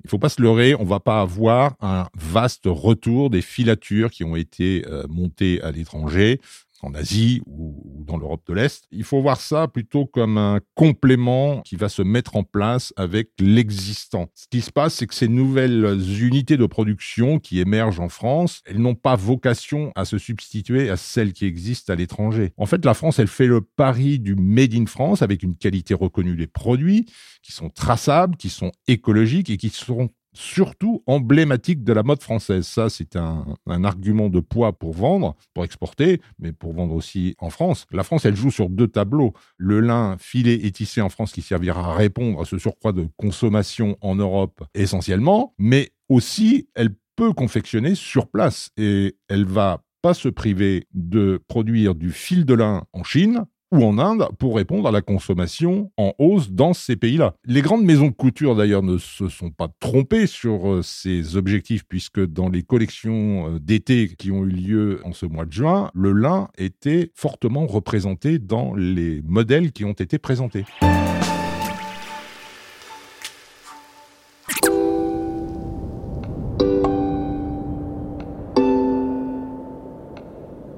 Il 0.04 0.11
faut 0.11 0.21
pas 0.21 0.28
se 0.28 0.40
leurrer. 0.40 0.76
On 0.76 0.85
va 0.85 1.00
pas 1.00 1.21
avoir 1.21 1.75
un 1.80 2.06
vaste 2.16 2.66
retour 2.66 3.30
des 3.30 3.42
filatures 3.42 4.12
qui 4.12 4.23
ont 4.23 4.37
été 4.37 4.85
euh, 4.87 5.04
montées 5.09 5.61
à 5.62 5.73
l'étranger. 5.73 6.40
En 6.85 6.95
Asie 6.95 7.43
ou, 7.47 8.05
dans 8.07 8.17
l'Europe 8.17 8.43
de 8.47 8.55
l'Est. 8.55 8.85
Il 8.91 9.05
faut 9.05 9.21
voir 9.23 9.41
ça 9.41 9.67
plutôt 9.69 10.07
comme 10.07 10.38
un 10.38 10.61
complément 10.75 11.62
qui 11.62 11.76
va 11.76 11.88
se 11.88 12.03
mettre 12.03 12.37
en 12.37 12.45
place 12.45 12.93
avec 12.97 13.31
l'existant. 13.41 14.29
Ce 14.35 14.47
qui 14.49 14.61
se 14.61 14.71
passe, 14.71 14.95
c'est 14.95 15.07
que 15.07 15.14
ces 15.14 15.29
nouvelles 15.29 15.99
unités 16.21 16.57
de 16.57 16.67
production 16.67 17.38
qui 17.38 17.61
émergent 17.61 18.00
en 18.00 18.09
France, 18.09 18.62
elles 18.67 18.79
n'ont 18.79 18.95
pas 18.95 19.17
vocation 19.17 19.93
à 19.95 20.05
se 20.05 20.19
substituer 20.19 20.91
à 20.91 20.97
celles 20.97 21.33
qui 21.33 21.47
existent 21.47 21.93
à 21.93 21.97
l'étranger. 21.97 22.53
En 22.57 22.67
fait, 22.67 22.85
la 22.85 22.95
France, 22.95 23.19
elle 23.19 23.29
fait 23.29 23.47
le 23.47 23.61
pari 23.62 24.19
du 24.19 24.35
Made 24.35 24.75
in 24.75 24.87
France 24.87 25.23
avec 25.23 25.43
une 25.43 25.57
qualité 25.57 25.95
reconnue 25.95 26.37
des 26.37 26.47
produits 26.47 27.07
qui 27.43 27.53
sont 27.53 27.71
traçables, 27.71 28.37
qui 28.37 28.50
sont 28.50 28.73
écologiques 28.87 29.50
et 29.50 29.57
qui 29.57 29.71
seront 29.71 30.11
surtout 30.35 31.03
emblématique 31.07 31.85
de 31.85 31.93
la 31.93 32.03
mode 32.03 32.23
française. 32.23 32.67
Ça, 32.67 32.91
c'est 32.91 33.17
un, 33.17 33.57
argument 33.67 34.29
de 34.29 34.41
poids 34.41 34.73
pour 34.73 34.93
vendre, 34.93 35.37
pour 35.55 35.64
exporter, 35.64 36.21
mais 36.38 36.53
pour 36.53 36.73
vendre 36.73 36.95
aussi 36.95 37.35
en 37.38 37.50
France. 37.50 37.87
La 37.93 38.03
France, 38.03 38.25
elle 38.25 38.37
joue 38.37 38.50
sur 38.50 38.69
deux 38.69 38.88
tableaux. 38.88 39.33
Le 39.57 39.81
lin 39.81 40.17
filé 40.19 40.61
et 40.64 40.73
tissé 40.73 41.00
en 41.00 41.09
France 41.09 41.33
qui 41.33 41.43
servira 41.43 41.93
à 41.93 41.95
répondre 41.95 42.41
à 42.41 42.45
ce 42.45 42.59
surcroît 42.59 42.93
de 42.93 43.09
consommation 43.17 43.97
en 44.00 44.17
Europe 44.17 44.64
essentiellement, 44.75 45.55
mais 45.59 45.91
aussi 46.09 46.69
elle 46.75 46.91
peut 47.17 47.33
confectionner 47.33 47.95
sur 47.95 48.29
place 48.29 48.71
et 48.76 49.17
elle 49.29 49.45
va 49.45 49.83
pas 50.03 50.14
se 50.14 50.29
priver 50.29 50.87
de 50.93 51.41
produire 51.49 51.95
du 51.95 52.11
fil 52.11 52.45
de 52.45 52.55
lin 52.55 52.85
en 52.93 53.05
Chine 53.05 53.47
ou 53.75 53.85
en 53.85 53.99
Inde 53.99 54.28
pour 54.38 54.57
répondre 54.57 54.88
à 54.88 54.93
la 54.93 55.02
consommation 55.02 55.90
en 55.97 56.12
hausse 56.19 56.50
dans 56.50 56.75
ces 56.75 56.95
pays-là. 56.95 57.35
Les 57.45 57.61
grandes 57.61 57.85
maisons 57.85 58.07
de 58.07 58.12
couture 58.12 58.54
d'ailleurs 58.54 58.85
ne 58.85 58.99
se 58.99 59.28
sont 59.28 59.50
pas 59.50 59.69
trompées 59.81 60.28
sur 60.28 60.71
euh, 60.71 60.83
ces 60.83 61.37
objectifs 61.37 61.85
puisque 61.85 62.25
dans 62.25 62.49
les 62.49 62.62
collections 62.62 63.49
euh, 63.49 63.59
d'été 63.59 64.14
qui 64.16 64.31
ont 64.31 64.45
eu 64.45 64.50
lieu 64.50 65.00
en 65.04 65.12
ce 65.12 65.26
mois 65.26 65.45
de 65.45 65.52
juin, 65.52 65.90
le 65.93 66.12
lin 66.12 66.49
était 66.57 67.11
fortement 67.14 67.66
représenté 67.66 68.38
dans 68.38 68.75
les 68.75 69.23
modèles 69.23 69.73
qui 69.73 69.85
ont 69.85 69.93
été 69.93 70.19
présentés. 70.19 70.64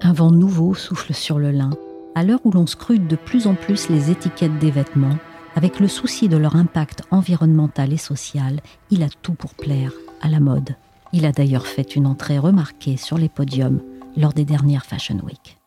Un 0.01 0.13
vent 0.13 0.31
nouveau 0.31 0.75
souffle 0.75 1.13
sur 1.13 1.39
le 1.39 1.51
lin 1.51 1.71
à 2.17 2.23
l'heure 2.23 2.41
où 2.45 2.51
l'on 2.51 2.67
scrute 2.67 3.07
de 3.07 3.15
plus 3.15 3.47
en 3.47 3.55
plus 3.55 3.91
les 3.91 4.11
étiquettes 4.11 4.59
des 4.59 4.71
vêtements, 4.71 5.19
avec 5.55 5.79
le 5.81 5.87
souci 5.87 6.31
de 6.31 6.39
leur 6.39 6.57
impact 6.57 7.03
environnemental 7.11 7.93
et 7.93 7.99
social, 7.99 8.61
il 8.91 9.03
a 9.03 9.09
tout 9.21 9.35
pour 9.35 9.53
plaire 9.53 9.93
à 10.23 10.29
la 10.29 10.41
mode. 10.41 10.77
Il 11.13 11.27
a 11.27 11.33
d'ailleurs 11.33 11.67
fait 11.67 11.95
une 11.95 12.07
entrée 12.07 12.39
remarquée 12.39 12.97
sur 12.97 13.19
les 13.19 13.29
podiums 13.29 13.83
lors 14.17 14.33
des 14.33 14.47
dernières 14.47 14.87
Fashion 14.87 15.19
Week. 15.25 15.59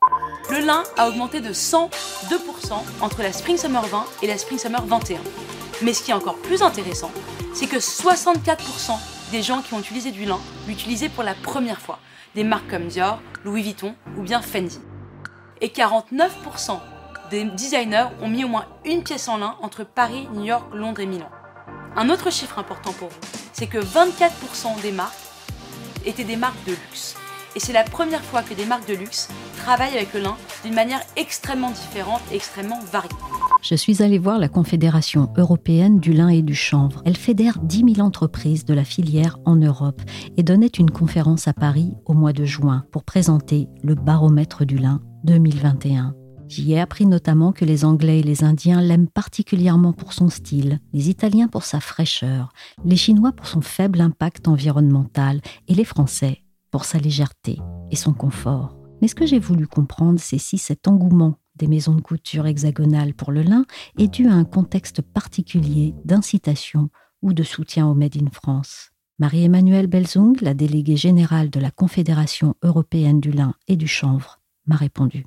Le 0.49 0.65
lin 0.65 0.81
a 0.97 1.07
augmenté 1.07 1.39
de 1.39 1.49
102% 1.49 1.91
entre 3.01 3.21
la 3.21 3.31
Spring 3.31 3.57
Summer 3.57 3.85
20 3.85 4.05
et 4.23 4.27
la 4.27 4.39
Spring 4.39 4.57
Summer 4.57 4.83
21. 4.83 5.19
Mais 5.83 5.93
ce 5.93 6.01
qui 6.01 6.09
est 6.09 6.15
encore 6.15 6.37
plus 6.37 6.63
intéressant, 6.63 7.11
c'est 7.53 7.67
que 7.67 7.77
64% 7.77 8.97
des 9.31 9.43
gens 9.43 9.61
qui 9.61 9.75
ont 9.75 9.79
utilisé 9.79 10.09
du 10.09 10.25
lin 10.25 10.39
l'utilisaient 10.67 11.09
pour 11.09 11.23
la 11.23 11.35
première 11.35 11.79
fois. 11.79 11.99
Des 12.33 12.43
marques 12.43 12.71
comme 12.71 12.87
Dior, 12.87 13.21
Louis 13.45 13.61
Vuitton 13.61 13.93
ou 14.17 14.23
bien 14.23 14.41
Fendi 14.41 14.79
et 15.61 15.67
49% 15.67 16.79
des 17.29 17.43
designers 17.43 18.07
ont 18.21 18.27
mis 18.27 18.43
au 18.43 18.47
moins 18.47 18.65
une 18.85 19.03
pièce 19.03 19.27
en 19.27 19.37
lin 19.37 19.55
entre 19.61 19.83
Paris, 19.83 20.27
New 20.33 20.45
York, 20.45 20.73
Londres 20.73 21.01
et 21.01 21.05
Milan. 21.05 21.29
Un 21.95 22.09
autre 22.09 22.31
chiffre 22.31 22.59
important 22.59 22.91
pour 22.93 23.09
vous, 23.09 23.19
c'est 23.53 23.67
que 23.67 23.77
24% 23.77 24.81
des 24.81 24.91
marques 24.91 25.17
étaient 26.05 26.23
des 26.23 26.35
marques 26.35 26.63
de 26.65 26.71
luxe. 26.71 27.15
Et 27.55 27.59
c'est 27.59 27.73
la 27.73 27.83
première 27.83 28.23
fois 28.23 28.41
que 28.41 28.53
des 28.53 28.65
marques 28.65 28.87
de 28.87 28.95
luxe 28.95 29.27
travaillent 29.57 29.95
avec 29.95 30.13
le 30.13 30.21
lin 30.21 30.37
d'une 30.63 30.75
manière 30.75 31.01
extrêmement 31.15 31.71
différente 31.71 32.21
et 32.31 32.35
extrêmement 32.35 32.79
variée. 32.91 33.09
Je 33.61 33.75
suis 33.75 34.01
allée 34.01 34.19
voir 34.19 34.39
la 34.39 34.47
Confédération 34.47 35.33
européenne 35.35 35.99
du 35.99 36.13
lin 36.13 36.29
et 36.29 36.41
du 36.41 36.55
chanvre. 36.55 37.01
Elle 37.05 37.17
fédère 37.17 37.59
10 37.61 37.95
000 37.95 38.07
entreprises 38.07 38.63
de 38.63 38.73
la 38.73 38.85
filière 38.85 39.37
en 39.45 39.55
Europe 39.55 40.01
et 40.37 40.43
donnait 40.43 40.67
une 40.67 40.91
conférence 40.91 41.47
à 41.47 41.53
Paris 41.53 41.93
au 42.05 42.13
mois 42.13 42.33
de 42.33 42.45
juin 42.45 42.85
pour 42.91 43.03
présenter 43.03 43.67
le 43.83 43.95
baromètre 43.95 44.63
du 44.63 44.77
lin 44.77 45.01
2021. 45.23 46.15
J'y 46.47 46.73
ai 46.73 46.79
appris 46.79 47.05
notamment 47.05 47.51
que 47.51 47.63
les 47.63 47.85
Anglais 47.85 48.21
et 48.21 48.23
les 48.23 48.43
Indiens 48.43 48.81
l'aiment 48.81 49.07
particulièrement 49.07 49.93
pour 49.93 50.13
son 50.13 50.29
style, 50.29 50.79
les 50.93 51.09
Italiens 51.09 51.47
pour 51.47 51.63
sa 51.63 51.79
fraîcheur, 51.79 52.51
les 52.83 52.95
Chinois 52.95 53.31
pour 53.31 53.45
son 53.45 53.61
faible 53.61 54.01
impact 54.01 54.47
environnemental 54.47 55.41
et 55.67 55.75
les 55.75 55.83
Français 55.83 56.41
pour 56.71 56.85
sa 56.85 56.97
légèreté 56.97 57.59
et 57.91 57.95
son 57.95 58.13
confort. 58.13 58.75
Mais 59.01 59.07
ce 59.07 59.15
que 59.15 59.27
j'ai 59.27 59.39
voulu 59.39 59.67
comprendre, 59.67 60.19
c'est 60.19 60.39
si 60.39 60.57
cet 60.57 60.87
engouement 60.87 61.37
des 61.55 61.67
maisons 61.67 61.93
de 61.93 62.01
couture 62.01 62.47
hexagonales 62.47 63.13
pour 63.13 63.31
le 63.31 63.43
lin 63.43 63.65
est 63.97 64.07
dû 64.07 64.27
à 64.27 64.33
un 64.33 64.45
contexte 64.45 65.01
particulier 65.01 65.93
d'incitation 66.03 66.89
ou 67.21 67.33
de 67.33 67.43
soutien 67.43 67.87
au 67.87 67.93
Made 67.93 68.17
in 68.17 68.29
France. 68.31 68.89
Marie-Emmanuelle 69.19 69.87
Belzung, 69.87 70.37
la 70.41 70.53
déléguée 70.53 70.95
générale 70.95 71.49
de 71.49 71.59
la 71.59 71.71
Confédération 71.71 72.55
européenne 72.63 73.19
du 73.19 73.31
lin 73.31 73.53
et 73.67 73.75
du 73.75 73.87
chanvre, 73.87 74.38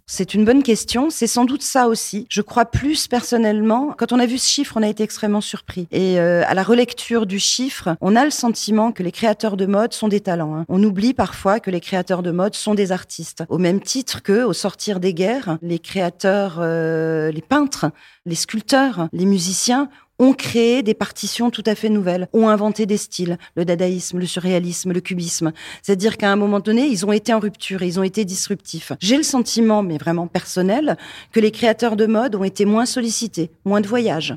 C'est 0.06 0.34
une 0.34 0.44
bonne 0.44 0.62
question. 0.62 1.10
C'est 1.10 1.26
sans 1.26 1.44
doute 1.44 1.62
ça 1.62 1.88
aussi. 1.88 2.26
Je 2.28 2.42
crois 2.42 2.66
plus 2.66 3.08
personnellement. 3.08 3.94
Quand 3.96 4.12
on 4.12 4.18
a 4.18 4.26
vu 4.26 4.38
ce 4.38 4.48
chiffre, 4.48 4.76
on 4.76 4.82
a 4.82 4.88
été 4.88 5.02
extrêmement 5.02 5.40
surpris. 5.40 5.88
Et 5.90 6.18
euh, 6.18 6.42
à 6.46 6.54
la 6.54 6.62
relecture 6.62 7.26
du 7.26 7.38
chiffre, 7.38 7.96
on 8.00 8.16
a 8.16 8.24
le 8.24 8.30
sentiment 8.30 8.92
que 8.92 9.02
les 9.02 9.12
créateurs 9.12 9.56
de 9.56 9.66
mode 9.66 9.92
sont 9.92 10.08
des 10.08 10.20
talents. 10.20 10.54
Hein. 10.54 10.64
On 10.68 10.82
oublie 10.82 11.14
parfois 11.14 11.60
que 11.60 11.70
les 11.70 11.80
créateurs 11.80 12.22
de 12.22 12.30
mode 12.30 12.54
sont 12.54 12.74
des 12.74 12.92
artistes. 12.92 13.44
Au 13.48 13.58
même 13.58 13.80
titre 13.80 14.22
que, 14.22 14.44
au 14.44 14.52
sortir 14.52 15.00
des 15.00 15.14
guerres, 15.14 15.58
les 15.62 15.78
créateurs, 15.78 16.56
euh, 16.58 17.30
les 17.30 17.42
peintres, 17.42 17.86
les 18.26 18.34
sculpteurs, 18.34 19.08
les 19.12 19.26
musiciens 19.26 19.88
ont 20.22 20.34
créé 20.34 20.84
des 20.84 20.94
partitions 20.94 21.50
tout 21.50 21.64
à 21.66 21.74
fait 21.74 21.88
nouvelles, 21.88 22.28
ont 22.32 22.48
inventé 22.48 22.86
des 22.86 22.96
styles, 22.96 23.38
le 23.56 23.64
dadaïsme, 23.64 24.20
le 24.20 24.26
surréalisme, 24.26 24.92
le 24.92 25.00
cubisme. 25.00 25.52
C'est-à-dire 25.82 26.16
qu'à 26.16 26.30
un 26.30 26.36
moment 26.36 26.60
donné, 26.60 26.86
ils 26.86 27.04
ont 27.04 27.12
été 27.12 27.34
en 27.34 27.40
rupture, 27.40 27.82
ils 27.82 27.98
ont 27.98 28.04
été 28.04 28.24
disruptifs. 28.24 28.92
J'ai 29.00 29.16
le 29.16 29.24
sentiment, 29.24 29.82
mais 29.82 29.98
vraiment 29.98 30.28
personnel, 30.28 30.96
que 31.32 31.40
les 31.40 31.50
créateurs 31.50 31.96
de 31.96 32.06
mode 32.06 32.36
ont 32.36 32.44
été 32.44 32.64
moins 32.64 32.86
sollicités, 32.86 33.50
moins 33.64 33.80
de 33.80 33.88
voyages, 33.88 34.36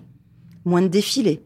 moins 0.66 0.82
de 0.82 0.88
défilés, 0.88 1.44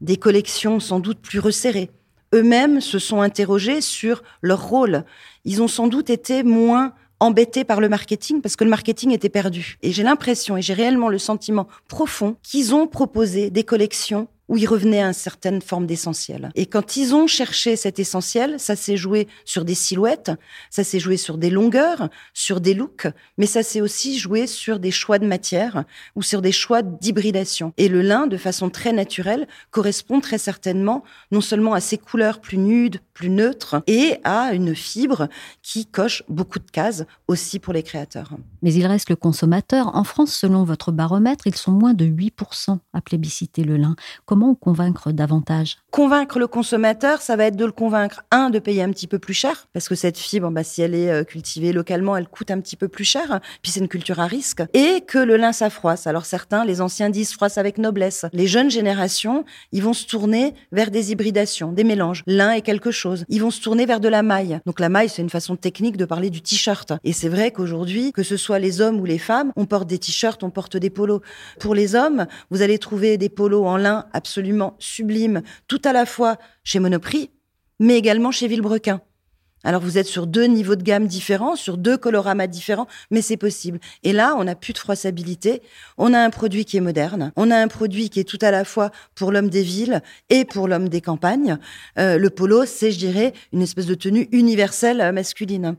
des 0.00 0.16
collections 0.16 0.78
sans 0.78 1.00
doute 1.00 1.18
plus 1.18 1.40
resserrées. 1.40 1.90
Eux-mêmes 2.34 2.80
se 2.80 3.00
sont 3.00 3.20
interrogés 3.20 3.80
sur 3.80 4.22
leur 4.42 4.68
rôle. 4.68 5.04
Ils 5.44 5.60
ont 5.60 5.68
sans 5.68 5.88
doute 5.88 6.08
été 6.08 6.44
moins 6.44 6.94
embêtés 7.22 7.64
par 7.64 7.80
le 7.80 7.88
marketing 7.88 8.42
parce 8.42 8.56
que 8.56 8.64
le 8.64 8.70
marketing 8.70 9.12
était 9.12 9.28
perdu. 9.28 9.78
Et 9.82 9.92
j'ai 9.92 10.02
l'impression 10.02 10.56
et 10.56 10.62
j'ai 10.62 10.74
réellement 10.74 11.08
le 11.08 11.18
sentiment 11.18 11.68
profond 11.88 12.36
qu'ils 12.42 12.74
ont 12.74 12.86
proposé 12.86 13.50
des 13.50 13.64
collections 13.64 14.28
où 14.52 14.58
ils 14.58 14.68
revenaient 14.68 15.02
à 15.02 15.06
une 15.06 15.14
certaine 15.14 15.62
forme 15.62 15.86
d'essentiel. 15.86 16.50
Et 16.54 16.66
quand 16.66 16.98
ils 16.98 17.14
ont 17.14 17.26
cherché 17.26 17.74
cet 17.74 17.98
essentiel, 17.98 18.60
ça 18.60 18.76
s'est 18.76 18.98
joué 18.98 19.26
sur 19.46 19.64
des 19.64 19.74
silhouettes, 19.74 20.30
ça 20.68 20.84
s'est 20.84 21.00
joué 21.00 21.16
sur 21.16 21.38
des 21.38 21.48
longueurs, 21.48 22.10
sur 22.34 22.60
des 22.60 22.74
looks, 22.74 23.06
mais 23.38 23.46
ça 23.46 23.62
s'est 23.62 23.80
aussi 23.80 24.18
joué 24.18 24.46
sur 24.46 24.78
des 24.78 24.90
choix 24.90 25.18
de 25.18 25.26
matière 25.26 25.84
ou 26.16 26.22
sur 26.22 26.42
des 26.42 26.52
choix 26.52 26.82
d'hybridation. 26.82 27.72
Et 27.78 27.88
le 27.88 28.02
lin, 28.02 28.26
de 28.26 28.36
façon 28.36 28.68
très 28.68 28.92
naturelle, 28.92 29.48
correspond 29.70 30.20
très 30.20 30.36
certainement 30.36 31.02
non 31.30 31.40
seulement 31.40 31.72
à 31.72 31.80
ses 31.80 31.96
couleurs 31.96 32.42
plus 32.42 32.58
nudes, 32.58 33.00
plus 33.14 33.30
neutres, 33.30 33.82
et 33.86 34.16
à 34.22 34.52
une 34.52 34.74
fibre 34.74 35.28
qui 35.62 35.86
coche 35.86 36.24
beaucoup 36.28 36.58
de 36.58 36.70
cases 36.70 37.04
aussi 37.26 37.58
pour 37.58 37.72
les 37.72 37.82
créateurs. 37.82 38.32
Mais 38.60 38.74
il 38.74 38.86
reste 38.86 39.08
le 39.08 39.16
consommateur. 39.16 39.96
En 39.96 40.04
France, 40.04 40.34
selon 40.34 40.64
votre 40.64 40.92
baromètre, 40.92 41.46
ils 41.46 41.56
sont 41.56 41.72
moins 41.72 41.94
de 41.94 42.04
8% 42.04 42.78
à 42.92 43.00
plébisciter 43.00 43.64
le 43.64 43.78
lin. 43.78 43.96
Convaincre 44.60 45.12
davantage 45.12 45.81
Convaincre 45.92 46.38
le 46.38 46.46
consommateur, 46.46 47.20
ça 47.20 47.36
va 47.36 47.44
être 47.44 47.56
de 47.56 47.66
le 47.66 47.70
convaincre, 47.70 48.24
un, 48.30 48.48
de 48.48 48.58
payer 48.58 48.82
un 48.82 48.90
petit 48.90 49.06
peu 49.06 49.18
plus 49.18 49.34
cher, 49.34 49.68
parce 49.74 49.90
que 49.90 49.94
cette 49.94 50.16
fibre, 50.16 50.50
bah, 50.50 50.64
si 50.64 50.80
elle 50.80 50.94
est 50.94 51.10
euh, 51.10 51.22
cultivée 51.22 51.70
localement, 51.72 52.16
elle 52.16 52.28
coûte 52.28 52.50
un 52.50 52.60
petit 52.60 52.76
peu 52.76 52.88
plus 52.88 53.04
cher, 53.04 53.40
puis 53.60 53.70
c'est 53.70 53.80
une 53.80 53.88
culture 53.88 54.18
à 54.18 54.26
risque, 54.26 54.62
et 54.72 55.02
que 55.06 55.18
le 55.18 55.36
lin, 55.36 55.52
ça 55.52 55.68
froisse. 55.68 56.06
Alors 56.06 56.24
certains, 56.24 56.64
les 56.64 56.80
anciens 56.80 57.10
disent 57.10 57.32
froisse 57.32 57.58
avec 57.58 57.76
noblesse. 57.76 58.24
Les 58.32 58.46
jeunes 58.46 58.70
générations, 58.70 59.44
ils 59.70 59.82
vont 59.82 59.92
se 59.92 60.06
tourner 60.06 60.54
vers 60.72 60.90
des 60.90 61.12
hybridations, 61.12 61.72
des 61.72 61.84
mélanges. 61.84 62.22
L'un 62.26 62.52
est 62.52 62.62
quelque 62.62 62.90
chose. 62.90 63.26
Ils 63.28 63.42
vont 63.42 63.50
se 63.50 63.60
tourner 63.60 63.84
vers 63.84 64.00
de 64.00 64.08
la 64.08 64.22
maille. 64.22 64.60
Donc 64.64 64.80
la 64.80 64.88
maille, 64.88 65.10
c'est 65.10 65.20
une 65.20 65.28
façon 65.28 65.56
technique 65.56 65.98
de 65.98 66.06
parler 66.06 66.30
du 66.30 66.40
t-shirt. 66.40 66.94
Et 67.04 67.12
c'est 67.12 67.28
vrai 67.28 67.50
qu'aujourd'hui, 67.50 68.12
que 68.12 68.22
ce 68.22 68.38
soit 68.38 68.58
les 68.58 68.80
hommes 68.80 68.98
ou 68.98 69.04
les 69.04 69.18
femmes, 69.18 69.52
on 69.56 69.66
porte 69.66 69.88
des 69.88 69.98
t-shirts, 69.98 70.42
on 70.42 70.48
porte 70.48 70.78
des 70.78 70.88
polos. 70.88 71.20
Pour 71.60 71.74
les 71.74 71.94
hommes, 71.94 72.26
vous 72.50 72.62
allez 72.62 72.78
trouver 72.78 73.18
des 73.18 73.28
polos 73.28 73.66
en 73.66 73.76
lin 73.76 74.06
absolument 74.14 74.32
absolument 74.32 74.76
sublime, 74.78 75.42
tout 75.68 75.81
à 75.84 75.92
la 75.92 76.06
fois 76.06 76.38
chez 76.64 76.78
Monoprix, 76.78 77.30
mais 77.78 77.96
également 77.96 78.30
chez 78.30 78.48
Villebrequin. 78.48 79.00
Alors 79.64 79.80
vous 79.80 79.96
êtes 79.96 80.06
sur 80.06 80.26
deux 80.26 80.46
niveaux 80.46 80.74
de 80.74 80.82
gamme 80.82 81.06
différents, 81.06 81.54
sur 81.54 81.76
deux 81.76 81.96
coloramas 81.96 82.48
différents, 82.48 82.88
mais 83.10 83.22
c'est 83.22 83.36
possible. 83.36 83.78
Et 84.02 84.12
là, 84.12 84.34
on 84.36 84.44
n'a 84.44 84.56
plus 84.56 84.72
de 84.72 84.78
froissabilité. 84.78 85.62
On 85.98 86.14
a 86.14 86.18
un 86.18 86.30
produit 86.30 86.64
qui 86.64 86.76
est 86.76 86.80
moderne. 86.80 87.32
On 87.36 87.50
a 87.50 87.56
un 87.56 87.68
produit 87.68 88.10
qui 88.10 88.18
est 88.18 88.28
tout 88.28 88.38
à 88.40 88.50
la 88.50 88.64
fois 88.64 88.90
pour 89.14 89.30
l'homme 89.30 89.50
des 89.50 89.62
villes 89.62 90.02
et 90.30 90.44
pour 90.44 90.66
l'homme 90.66 90.88
des 90.88 91.00
campagnes. 91.00 91.58
Euh, 91.98 92.18
le 92.18 92.30
polo, 92.30 92.64
c'est, 92.66 92.90
je 92.90 92.98
dirais, 92.98 93.34
une 93.52 93.62
espèce 93.62 93.86
de 93.86 93.94
tenue 93.94 94.28
universelle 94.32 95.12
masculine. 95.12 95.76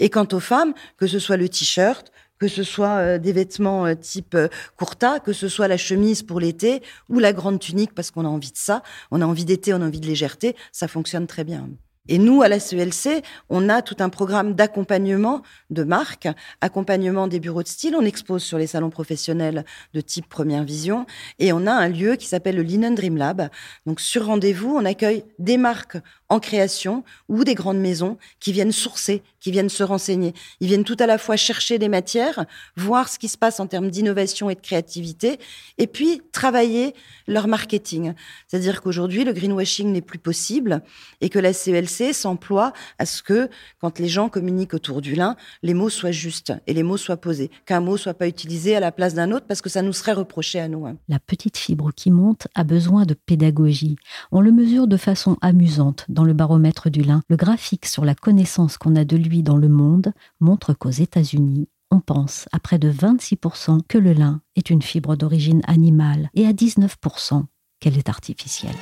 Et 0.00 0.08
quant 0.08 0.28
aux 0.32 0.40
femmes, 0.40 0.72
que 0.96 1.06
ce 1.06 1.18
soit 1.18 1.36
le 1.36 1.48
t-shirt, 1.48 2.10
que 2.38 2.48
ce 2.48 2.62
soit 2.62 2.98
euh, 2.98 3.18
des 3.18 3.32
vêtements 3.32 3.86
euh, 3.86 3.94
type 3.94 4.34
euh, 4.34 4.48
kurta, 4.76 5.20
que 5.20 5.32
ce 5.32 5.48
soit 5.48 5.68
la 5.68 5.76
chemise 5.76 6.22
pour 6.22 6.40
l'été 6.40 6.82
ou 7.08 7.18
la 7.18 7.32
grande 7.32 7.58
tunique 7.58 7.94
parce 7.94 8.10
qu'on 8.10 8.24
a 8.24 8.28
envie 8.28 8.52
de 8.52 8.56
ça, 8.56 8.82
on 9.10 9.20
a 9.20 9.26
envie 9.26 9.44
d'été, 9.44 9.74
on 9.74 9.82
a 9.82 9.86
envie 9.86 10.00
de 10.00 10.06
légèreté, 10.06 10.56
ça 10.72 10.88
fonctionne 10.88 11.26
très 11.26 11.44
bien. 11.44 11.68
Et 12.08 12.18
nous, 12.18 12.40
à 12.42 12.48
la 12.48 12.58
CELC, 12.58 13.22
on 13.50 13.68
a 13.68 13.82
tout 13.82 13.96
un 14.00 14.08
programme 14.08 14.54
d'accompagnement 14.54 15.42
de 15.68 15.84
marques, 15.84 16.28
accompagnement 16.62 17.28
des 17.28 17.38
bureaux 17.38 17.62
de 17.62 17.68
style. 17.68 17.94
On 17.94 18.04
expose 18.04 18.42
sur 18.42 18.56
les 18.56 18.66
salons 18.66 18.88
professionnels 18.88 19.64
de 19.92 20.00
type 20.00 20.26
Première 20.26 20.64
Vision. 20.64 21.04
Et 21.38 21.52
on 21.52 21.66
a 21.66 21.72
un 21.72 21.88
lieu 21.88 22.16
qui 22.16 22.26
s'appelle 22.26 22.56
le 22.56 22.62
Linen 22.62 22.94
Dream 22.94 23.18
Lab. 23.18 23.50
Donc, 23.84 24.00
sur 24.00 24.24
rendez-vous, 24.24 24.74
on 24.74 24.86
accueille 24.86 25.24
des 25.38 25.58
marques 25.58 25.98
en 26.28 26.40
création 26.40 27.04
ou 27.28 27.44
des 27.44 27.54
grandes 27.54 27.78
maisons 27.78 28.18
qui 28.40 28.52
viennent 28.52 28.72
sourcer, 28.72 29.22
qui 29.40 29.50
viennent 29.50 29.68
se 29.68 29.82
renseigner. 29.82 30.34
Ils 30.60 30.68
viennent 30.68 30.84
tout 30.84 30.96
à 30.98 31.06
la 31.06 31.18
fois 31.18 31.36
chercher 31.36 31.78
des 31.78 31.88
matières, 31.88 32.44
voir 32.76 33.08
ce 33.08 33.18
qui 33.18 33.28
se 33.28 33.38
passe 33.38 33.60
en 33.60 33.66
termes 33.66 33.90
d'innovation 33.90 34.50
et 34.50 34.54
de 34.54 34.60
créativité, 34.60 35.38
et 35.78 35.86
puis 35.86 36.20
travailler 36.32 36.94
leur 37.26 37.48
marketing. 37.48 38.14
C'est-à-dire 38.46 38.82
qu'aujourd'hui, 38.82 39.24
le 39.24 39.32
greenwashing 39.32 39.92
n'est 39.92 40.00
plus 40.00 40.18
possible 40.18 40.82
et 41.20 41.28
que 41.28 41.38
la 41.38 41.52
CELC 41.52 42.12
s'emploie 42.12 42.72
à 42.98 43.06
ce 43.06 43.22
que, 43.22 43.48
quand 43.80 43.98
les 43.98 44.08
gens 44.08 44.28
communiquent 44.28 44.74
autour 44.74 45.00
du 45.00 45.14
lin, 45.14 45.36
les 45.62 45.74
mots 45.74 45.90
soient 45.90 46.10
justes 46.10 46.52
et 46.66 46.74
les 46.74 46.82
mots 46.82 46.96
soient 46.96 47.16
posés, 47.16 47.50
qu'un 47.66 47.80
mot 47.80 47.96
soit 47.96 48.14
pas 48.14 48.28
utilisé 48.28 48.76
à 48.76 48.80
la 48.80 48.92
place 48.92 49.14
d'un 49.14 49.32
autre 49.32 49.46
parce 49.46 49.62
que 49.62 49.68
ça 49.68 49.82
nous 49.82 49.92
serait 49.92 50.12
reproché 50.12 50.60
à 50.60 50.68
nous. 50.68 50.86
Hein. 50.86 50.96
La 51.08 51.18
petite 51.18 51.56
fibre 51.56 51.92
qui 51.94 52.10
monte 52.10 52.48
a 52.54 52.64
besoin 52.64 53.04
de 53.04 53.14
pédagogie. 53.14 53.96
On 54.32 54.40
le 54.40 54.52
mesure 54.52 54.86
de 54.86 54.96
façon 54.96 55.36
amusante 55.40 56.04
dans 56.18 56.24
le 56.24 56.32
baromètre 56.32 56.90
du 56.90 57.02
lin. 57.02 57.22
Le 57.28 57.36
graphique 57.36 57.86
sur 57.86 58.04
la 58.04 58.16
connaissance 58.16 58.76
qu'on 58.76 58.96
a 58.96 59.04
de 59.04 59.16
lui 59.16 59.44
dans 59.44 59.56
le 59.56 59.68
monde 59.68 60.12
montre 60.40 60.74
qu'aux 60.74 60.90
États-Unis, 60.90 61.68
on 61.92 62.00
pense 62.00 62.48
à 62.50 62.58
près 62.58 62.80
de 62.80 62.90
26% 62.90 63.82
que 63.86 63.98
le 63.98 64.14
lin 64.14 64.40
est 64.56 64.68
une 64.68 64.82
fibre 64.82 65.14
d'origine 65.14 65.60
animale 65.68 66.28
et 66.34 66.44
à 66.44 66.52
19% 66.52 67.44
qu'elle 67.78 67.96
est 67.96 68.08
artificielle. 68.08 68.74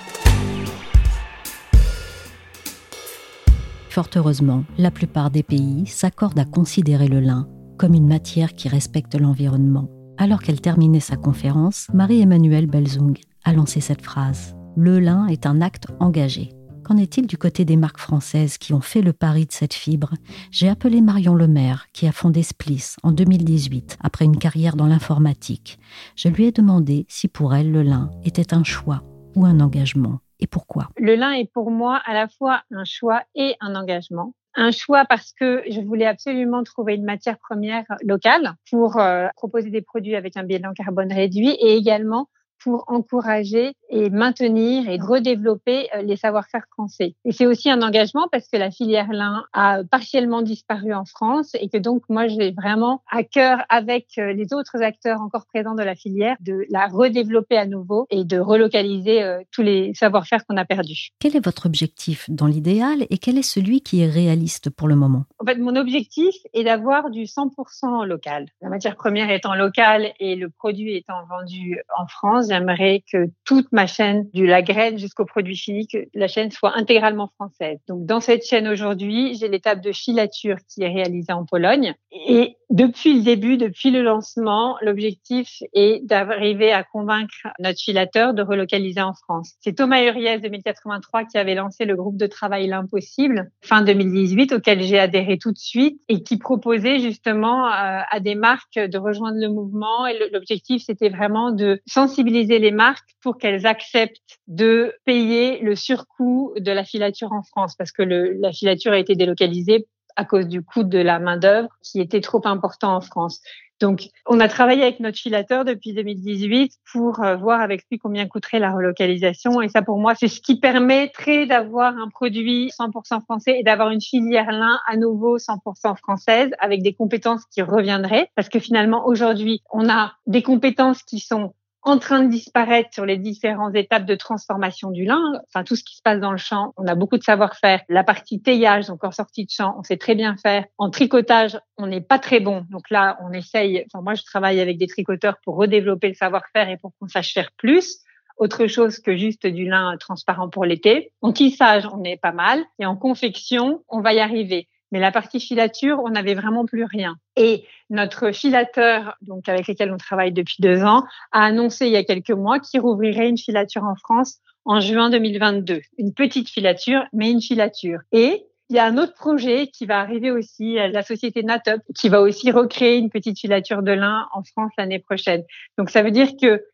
Fort 3.90 4.08
heureusement, 4.16 4.64
la 4.78 4.90
plupart 4.90 5.30
des 5.30 5.42
pays 5.42 5.86
s'accordent 5.86 6.38
à 6.38 6.46
considérer 6.46 7.06
le 7.06 7.20
lin 7.20 7.50
comme 7.76 7.92
une 7.92 8.08
matière 8.08 8.54
qui 8.54 8.70
respecte 8.70 9.14
l'environnement. 9.14 9.90
Alors 10.16 10.40
qu'elle 10.40 10.62
terminait 10.62 11.00
sa 11.00 11.16
conférence, 11.16 11.88
Marie-Emmanuelle 11.92 12.66
Belzung 12.66 13.18
a 13.44 13.52
lancé 13.52 13.82
cette 13.82 14.00
phrase. 14.00 14.56
Le 14.74 15.00
lin 15.00 15.26
est 15.26 15.44
un 15.44 15.60
acte 15.60 15.88
engagé. 16.00 16.56
Qu'en 16.86 16.98
est-il 16.98 17.26
du 17.26 17.36
côté 17.36 17.64
des 17.64 17.74
marques 17.74 17.98
françaises 17.98 18.58
qui 18.58 18.72
ont 18.72 18.80
fait 18.80 19.02
le 19.02 19.12
pari 19.12 19.44
de 19.44 19.50
cette 19.50 19.74
fibre? 19.74 20.14
J'ai 20.52 20.68
appelé 20.68 21.00
Marion 21.00 21.34
Lemaire, 21.34 21.86
qui 21.92 22.06
a 22.06 22.12
fondé 22.12 22.44
Spliss 22.44 22.96
en 23.02 23.10
2018, 23.10 23.98
après 24.04 24.24
une 24.24 24.38
carrière 24.38 24.76
dans 24.76 24.86
l'informatique. 24.86 25.80
Je 26.14 26.28
lui 26.28 26.44
ai 26.44 26.52
demandé 26.52 27.04
si 27.08 27.26
pour 27.26 27.56
elle 27.56 27.72
le 27.72 27.82
lin 27.82 28.12
était 28.24 28.54
un 28.54 28.62
choix 28.62 29.02
ou 29.34 29.44
un 29.44 29.58
engagement 29.58 30.20
et 30.38 30.46
pourquoi? 30.46 30.90
Le 30.96 31.16
lin 31.16 31.32
est 31.32 31.50
pour 31.52 31.72
moi 31.72 32.00
à 32.06 32.14
la 32.14 32.28
fois 32.28 32.62
un 32.70 32.84
choix 32.84 33.24
et 33.34 33.56
un 33.60 33.74
engagement. 33.74 34.34
Un 34.54 34.70
choix 34.70 35.04
parce 35.06 35.32
que 35.32 35.64
je 35.68 35.80
voulais 35.80 36.06
absolument 36.06 36.62
trouver 36.62 36.94
une 36.94 37.04
matière 37.04 37.38
première 37.40 37.84
locale 38.04 38.54
pour 38.70 39.00
euh, 39.00 39.26
proposer 39.34 39.70
des 39.70 39.82
produits 39.82 40.14
avec 40.14 40.36
un 40.36 40.44
bilan 40.44 40.72
carbone 40.72 41.12
réduit 41.12 41.50
et 41.60 41.76
également 41.76 42.28
pour 42.62 42.84
encourager 42.88 43.74
et 43.88 44.10
maintenir 44.10 44.88
et 44.88 44.98
redévelopper 45.00 45.88
euh, 45.94 46.02
les 46.02 46.16
savoir-faire 46.16 46.64
français. 46.72 47.14
Et 47.24 47.32
c'est 47.32 47.46
aussi 47.46 47.70
un 47.70 47.82
engagement 47.82 48.26
parce 48.32 48.48
que 48.48 48.56
la 48.56 48.70
filière 48.70 49.12
lin 49.12 49.44
a 49.52 49.82
partiellement 49.84 50.42
disparu 50.42 50.92
en 50.92 51.04
France 51.04 51.52
et 51.60 51.68
que 51.68 51.78
donc 51.78 52.02
moi 52.08 52.26
j'ai 52.26 52.52
vraiment 52.52 53.02
à 53.10 53.22
cœur 53.22 53.58
avec 53.68 54.06
euh, 54.18 54.32
les 54.32 54.52
autres 54.52 54.82
acteurs 54.82 55.20
encore 55.20 55.46
présents 55.46 55.74
de 55.74 55.82
la 55.82 55.94
filière 55.94 56.36
de 56.40 56.64
la 56.70 56.86
redévelopper 56.88 57.56
à 57.56 57.66
nouveau 57.66 58.06
et 58.10 58.24
de 58.24 58.38
relocaliser 58.38 59.22
euh, 59.22 59.40
tous 59.52 59.62
les 59.62 59.94
savoir-faire 59.94 60.44
qu'on 60.46 60.56
a 60.56 60.64
perdus. 60.64 61.10
Quel 61.18 61.36
est 61.36 61.44
votre 61.44 61.66
objectif 61.66 62.28
dans 62.28 62.46
l'idéal 62.46 63.06
et 63.10 63.18
quel 63.18 63.38
est 63.38 63.42
celui 63.42 63.80
qui 63.80 64.02
est 64.02 64.10
réaliste 64.10 64.70
pour 64.70 64.88
le 64.88 64.96
moment? 64.96 65.24
En 65.40 65.44
fait, 65.44 65.58
mon 65.58 65.76
objectif 65.76 66.34
est 66.52 66.64
d'avoir 66.64 67.10
du 67.10 67.24
100% 67.24 68.04
local. 68.04 68.46
La 68.60 68.68
matière 68.68 68.96
première 68.96 69.30
étant 69.30 69.54
locale 69.54 70.12
et 70.18 70.34
le 70.36 70.50
produit 70.50 70.96
étant 70.96 71.24
vendu 71.28 71.78
en 71.96 72.06
France, 72.06 72.45
j'aimerais 72.48 73.02
que 73.12 73.26
toute 73.44 73.70
ma 73.72 73.86
chaîne, 73.86 74.28
du 74.32 74.46
la 74.46 74.62
graine 74.62 74.98
jusqu'au 74.98 75.24
produit 75.24 75.56
fini, 75.56 75.86
que 75.86 75.98
la 76.14 76.28
chaîne 76.28 76.50
soit 76.50 76.76
intégralement 76.76 77.30
française. 77.34 77.78
Donc, 77.88 78.06
dans 78.06 78.20
cette 78.20 78.44
chaîne 78.44 78.68
aujourd'hui, 78.68 79.36
j'ai 79.36 79.48
l'étape 79.48 79.80
de 79.80 79.92
filature 79.92 80.56
qui 80.68 80.82
est 80.82 80.88
réalisée 80.88 81.32
en 81.32 81.44
Pologne. 81.44 81.94
Et 82.12 82.56
depuis 82.70 83.14
le 83.14 83.22
début, 83.22 83.56
depuis 83.56 83.90
le 83.90 84.02
lancement, 84.02 84.76
l'objectif 84.82 85.62
est 85.72 86.04
d'arriver 86.04 86.72
à 86.72 86.82
convaincre 86.82 87.46
notre 87.60 87.78
filateur 87.78 88.34
de 88.34 88.42
relocaliser 88.42 89.02
en 89.02 89.14
France. 89.14 89.54
C'est 89.60 89.74
Thomas 89.74 90.02
Uriès 90.02 90.40
2083 90.40 91.24
qui 91.24 91.38
avait 91.38 91.54
lancé 91.54 91.84
le 91.84 91.94
groupe 91.94 92.16
de 92.16 92.26
travail 92.26 92.66
L'Impossible 92.66 93.50
fin 93.62 93.82
2018 93.82 94.52
auquel 94.52 94.82
j'ai 94.82 94.98
adhéré 94.98 95.38
tout 95.38 95.52
de 95.52 95.58
suite 95.58 96.00
et 96.08 96.22
qui 96.22 96.38
proposait 96.38 96.98
justement 96.98 97.66
euh, 97.66 98.00
à 98.10 98.20
des 98.20 98.34
marques 98.34 98.78
de 98.78 98.98
rejoindre 98.98 99.38
le 99.40 99.48
mouvement. 99.48 100.06
Et 100.06 100.18
l'objectif, 100.32 100.82
c'était 100.84 101.08
vraiment 101.08 101.52
de 101.52 101.80
sensibiliser 101.86 102.35
les 102.44 102.70
marques 102.70 103.16
pour 103.22 103.38
qu'elles 103.38 103.66
acceptent 103.66 104.38
de 104.46 104.94
payer 105.04 105.60
le 105.60 105.74
surcoût 105.74 106.52
de 106.58 106.70
la 106.72 106.84
filature 106.84 107.32
en 107.32 107.42
France 107.42 107.74
parce 107.76 107.92
que 107.92 108.02
la 108.02 108.52
filature 108.52 108.92
a 108.92 108.98
été 108.98 109.14
délocalisée 109.14 109.86
à 110.16 110.24
cause 110.24 110.48
du 110.48 110.62
coût 110.62 110.82
de 110.82 110.98
la 110.98 111.18
main-d'œuvre 111.18 111.68
qui 111.82 112.00
était 112.00 112.20
trop 112.20 112.40
important 112.44 112.96
en 112.96 113.00
France. 113.00 113.40
Donc, 113.78 114.08
on 114.24 114.40
a 114.40 114.48
travaillé 114.48 114.82
avec 114.82 115.00
notre 115.00 115.18
filateur 115.18 115.66
depuis 115.66 115.92
2018 115.92 116.72
pour 116.92 117.22
euh, 117.22 117.36
voir 117.36 117.60
avec 117.60 117.82
lui 117.90 117.98
combien 117.98 118.26
coûterait 118.26 118.58
la 118.58 118.72
relocalisation. 118.72 119.60
Et 119.60 119.68
ça, 119.68 119.82
pour 119.82 119.98
moi, 119.98 120.14
c'est 120.14 120.28
ce 120.28 120.40
qui 120.40 120.58
permettrait 120.58 121.44
d'avoir 121.44 121.94
un 121.98 122.08
produit 122.08 122.68
100% 122.68 123.22
français 123.24 123.58
et 123.58 123.62
d'avoir 123.62 123.90
une 123.90 124.00
filière 124.00 124.50
lin 124.50 124.78
à 124.88 124.96
nouveau 124.96 125.36
100% 125.36 125.94
française 125.98 126.50
avec 126.58 126.82
des 126.82 126.94
compétences 126.94 127.44
qui 127.52 127.60
reviendraient. 127.60 128.30
Parce 128.34 128.48
que 128.48 128.60
finalement, 128.60 129.06
aujourd'hui, 129.06 129.60
on 129.70 129.90
a 129.90 130.14
des 130.26 130.42
compétences 130.42 131.02
qui 131.02 131.20
sont 131.20 131.52
en 131.86 131.98
train 131.98 132.24
de 132.24 132.28
disparaître 132.28 132.88
sur 132.92 133.06
les 133.06 133.16
différentes 133.16 133.76
étapes 133.76 134.04
de 134.04 134.16
transformation 134.16 134.90
du 134.90 135.04
lin. 135.04 135.22
Enfin, 135.46 135.62
tout 135.62 135.76
ce 135.76 135.84
qui 135.84 135.94
se 135.94 136.02
passe 136.02 136.18
dans 136.18 136.32
le 136.32 136.36
champ, 136.36 136.74
on 136.76 136.86
a 136.88 136.96
beaucoup 136.96 137.16
de 137.16 137.22
savoir-faire. 137.22 137.80
La 137.88 138.02
partie 138.02 138.42
taillage, 138.42 138.90
encore 138.90 139.14
sortie 139.14 139.44
de 139.44 139.50
champ, 139.50 139.76
on 139.78 139.84
sait 139.84 139.96
très 139.96 140.16
bien 140.16 140.36
faire. 140.36 140.64
En 140.78 140.90
tricotage, 140.90 141.56
on 141.78 141.86
n'est 141.86 142.00
pas 142.00 142.18
très 142.18 142.40
bon. 142.40 142.66
Donc 142.70 142.90
là, 142.90 143.16
on 143.22 143.32
essaye. 143.32 143.84
Enfin, 143.86 144.02
moi, 144.02 144.14
je 144.14 144.24
travaille 144.24 144.60
avec 144.60 144.78
des 144.78 144.88
tricoteurs 144.88 145.36
pour 145.44 145.54
redévelopper 145.54 146.08
le 146.08 146.14
savoir-faire 146.14 146.68
et 146.68 146.76
pour 146.76 146.90
qu'on 146.98 147.06
sache 147.06 147.32
faire 147.32 147.52
plus 147.56 148.00
autre 148.36 148.66
chose 148.66 148.98
que 148.98 149.16
juste 149.16 149.46
du 149.46 149.64
lin 149.66 149.96
transparent 149.98 150.48
pour 150.48 150.64
l'été. 150.64 151.12
En 151.22 151.32
tissage, 151.32 151.86
on 151.92 152.02
est 152.02 152.20
pas 152.20 152.32
mal. 152.32 152.64
Et 152.80 152.84
en 152.84 152.96
confection, 152.96 153.84
on 153.88 154.00
va 154.00 154.12
y 154.12 154.18
arriver. 154.18 154.68
Mais 154.92 155.00
la 155.00 155.10
partie 155.10 155.40
filature, 155.40 156.00
on 156.04 156.10
n'avait 156.10 156.34
vraiment 156.34 156.64
plus 156.64 156.84
rien. 156.84 157.16
Et 157.36 157.64
notre 157.90 158.32
filateur, 158.32 159.16
donc 159.22 159.48
avec 159.48 159.66
lequel 159.66 159.92
on 159.92 159.96
travaille 159.96 160.32
depuis 160.32 160.56
deux 160.60 160.82
ans, 160.82 161.04
a 161.32 161.44
annoncé 161.44 161.86
il 161.86 161.92
y 161.92 161.96
a 161.96 162.04
quelques 162.04 162.30
mois 162.30 162.60
qu'il 162.60 162.80
rouvrirait 162.80 163.28
une 163.28 163.38
filature 163.38 163.84
en 163.84 163.96
France 163.96 164.38
en 164.64 164.80
juin 164.80 165.10
2022. 165.10 165.80
Une 165.98 166.14
petite 166.14 166.48
filature, 166.48 167.04
mais 167.12 167.30
une 167.30 167.40
filature. 167.40 168.00
Et 168.12 168.46
il 168.68 168.76
y 168.76 168.78
a 168.80 168.84
un 168.84 168.98
autre 168.98 169.14
projet 169.14 169.68
qui 169.68 169.86
va 169.86 170.00
arriver 170.00 170.32
aussi, 170.32 170.74
la 170.74 171.02
société 171.02 171.44
Natup, 171.44 171.82
qui 171.94 172.08
va 172.08 172.20
aussi 172.20 172.50
recréer 172.50 172.96
une 172.96 173.10
petite 173.10 173.38
filature 173.38 173.82
de 173.82 173.92
lin 173.92 174.26
en 174.32 174.42
France 174.42 174.72
l'année 174.76 174.98
prochaine. 174.98 175.44
Donc 175.78 175.90
ça 175.90 176.02
veut 176.02 176.10
dire 176.10 176.30
que 176.40 176.64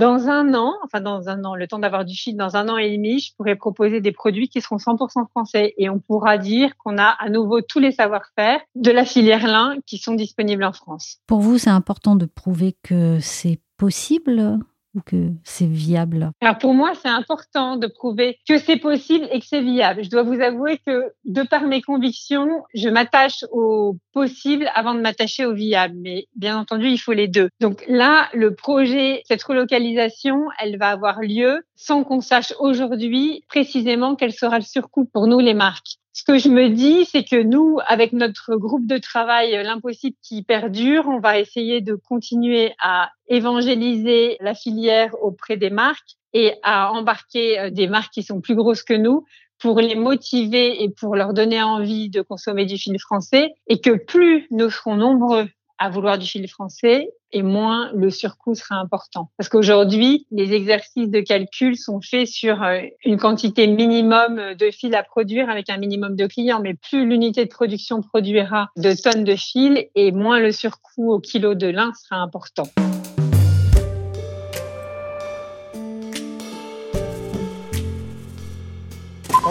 dans 0.00 0.28
un 0.28 0.54
an, 0.54 0.74
enfin 0.82 1.00
dans 1.00 1.28
un 1.28 1.44
an, 1.44 1.54
le 1.54 1.68
temps 1.68 1.78
d'avoir 1.78 2.04
du 2.04 2.14
chiffre, 2.14 2.38
dans 2.38 2.56
un 2.56 2.68
an 2.68 2.78
et 2.78 2.96
demi, 2.96 3.20
je 3.20 3.34
pourrais 3.36 3.54
proposer 3.54 4.00
des 4.00 4.12
produits 4.12 4.48
qui 4.48 4.60
seront 4.60 4.76
100% 4.76 5.28
français 5.28 5.74
et 5.76 5.90
on 5.90 5.98
pourra 5.98 6.38
dire 6.38 6.76
qu'on 6.78 6.98
a 6.98 7.16
à 7.18 7.28
nouveau 7.28 7.60
tous 7.60 7.78
les 7.80 7.92
savoir-faire 7.92 8.60
de 8.74 8.90
la 8.90 9.04
filière 9.04 9.46
lin 9.46 9.76
qui 9.86 9.98
sont 9.98 10.14
disponibles 10.14 10.64
en 10.64 10.72
France. 10.72 11.18
Pour 11.26 11.40
vous, 11.40 11.58
c'est 11.58 11.70
important 11.70 12.16
de 12.16 12.24
prouver 12.24 12.74
que 12.82 13.18
c'est 13.20 13.60
possible? 13.76 14.58
Ou 14.94 15.00
que 15.00 15.30
c'est 15.44 15.66
viable? 15.66 16.30
Alors 16.40 16.58
pour 16.58 16.74
moi, 16.74 16.92
c'est 17.00 17.08
important 17.08 17.76
de 17.76 17.86
prouver 17.86 18.38
que 18.48 18.58
c'est 18.58 18.76
possible 18.76 19.28
et 19.30 19.40
que 19.40 19.46
c'est 19.46 19.62
viable. 19.62 20.04
Je 20.04 20.10
dois 20.10 20.22
vous 20.22 20.40
avouer 20.40 20.78
que 20.86 21.12
de 21.24 21.42
par 21.42 21.62
mes 21.62 21.82
convictions, 21.82 22.64
je 22.74 22.88
m'attache 22.88 23.44
au 23.52 23.96
possible 24.12 24.68
avant 24.74 24.94
de 24.94 25.00
m'attacher 25.00 25.46
au 25.46 25.54
viable. 25.54 25.94
Mais 25.98 26.26
bien 26.34 26.58
entendu, 26.58 26.88
il 26.88 26.98
faut 26.98 27.12
les 27.12 27.28
deux. 27.28 27.48
Donc 27.60 27.84
là, 27.88 28.28
le 28.34 28.54
projet, 28.54 29.22
cette 29.26 29.42
relocalisation, 29.42 30.46
elle 30.58 30.78
va 30.78 30.88
avoir 30.88 31.20
lieu 31.20 31.62
sans 31.76 32.04
qu'on 32.04 32.20
sache 32.20 32.52
aujourd'hui 32.58 33.44
précisément 33.48 34.16
quel 34.16 34.32
sera 34.32 34.58
le 34.58 34.64
surcoût 34.64 35.08
pour 35.12 35.26
nous, 35.26 35.38
les 35.38 35.54
marques. 35.54 35.99
Ce 36.20 36.24
que 36.32 36.36
je 36.36 36.50
me 36.50 36.68
dis, 36.68 37.06
c'est 37.06 37.24
que 37.24 37.42
nous, 37.42 37.78
avec 37.86 38.12
notre 38.12 38.54
groupe 38.56 38.86
de 38.86 38.98
travail 38.98 39.52
L'Impossible 39.64 40.18
qui 40.22 40.42
perdure, 40.42 41.08
on 41.08 41.18
va 41.18 41.38
essayer 41.38 41.80
de 41.80 41.94
continuer 41.94 42.74
à 42.78 43.10
évangéliser 43.28 44.36
la 44.40 44.52
filière 44.52 45.14
auprès 45.22 45.56
des 45.56 45.70
marques 45.70 46.18
et 46.34 46.56
à 46.62 46.92
embarquer 46.92 47.58
euh, 47.58 47.70
des 47.70 47.86
marques 47.86 48.12
qui 48.12 48.22
sont 48.22 48.42
plus 48.42 48.54
grosses 48.54 48.82
que 48.82 48.92
nous 48.92 49.24
pour 49.58 49.80
les 49.80 49.94
motiver 49.94 50.82
et 50.82 50.90
pour 50.90 51.16
leur 51.16 51.32
donner 51.32 51.62
envie 51.62 52.10
de 52.10 52.20
consommer 52.20 52.66
du 52.66 52.76
film 52.76 52.98
français 52.98 53.54
et 53.66 53.80
que 53.80 53.96
plus 53.96 54.46
nous 54.50 54.68
serons 54.68 54.96
nombreux 54.96 55.48
à 55.80 55.88
vouloir 55.88 56.18
du 56.18 56.26
fil 56.26 56.46
français 56.46 57.10
et 57.32 57.42
moins 57.42 57.90
le 57.94 58.10
surcoût 58.10 58.54
sera 58.54 58.76
important. 58.76 59.30
Parce 59.38 59.48
qu'aujourd'hui, 59.48 60.26
les 60.30 60.52
exercices 60.52 61.08
de 61.08 61.20
calcul 61.20 61.76
sont 61.76 62.00
faits 62.02 62.28
sur 62.28 62.62
euh, 62.62 62.82
une 63.04 63.16
quantité 63.16 63.66
minimum 63.66 64.54
de 64.54 64.70
fil 64.70 64.94
à 64.94 65.02
produire 65.02 65.48
avec 65.48 65.70
un 65.70 65.78
minimum 65.78 66.16
de 66.16 66.26
clients, 66.26 66.60
mais 66.60 66.74
plus 66.74 67.08
l'unité 67.08 67.44
de 67.46 67.50
production 67.50 68.02
produira 68.02 68.68
de 68.76 68.92
tonnes 68.92 69.24
de 69.24 69.36
fil 69.36 69.88
et 69.94 70.12
moins 70.12 70.38
le 70.38 70.52
surcoût 70.52 71.12
au 71.12 71.18
kilo 71.18 71.54
de 71.54 71.68
lin 71.68 71.92
sera 71.94 72.20
important. 72.20 72.68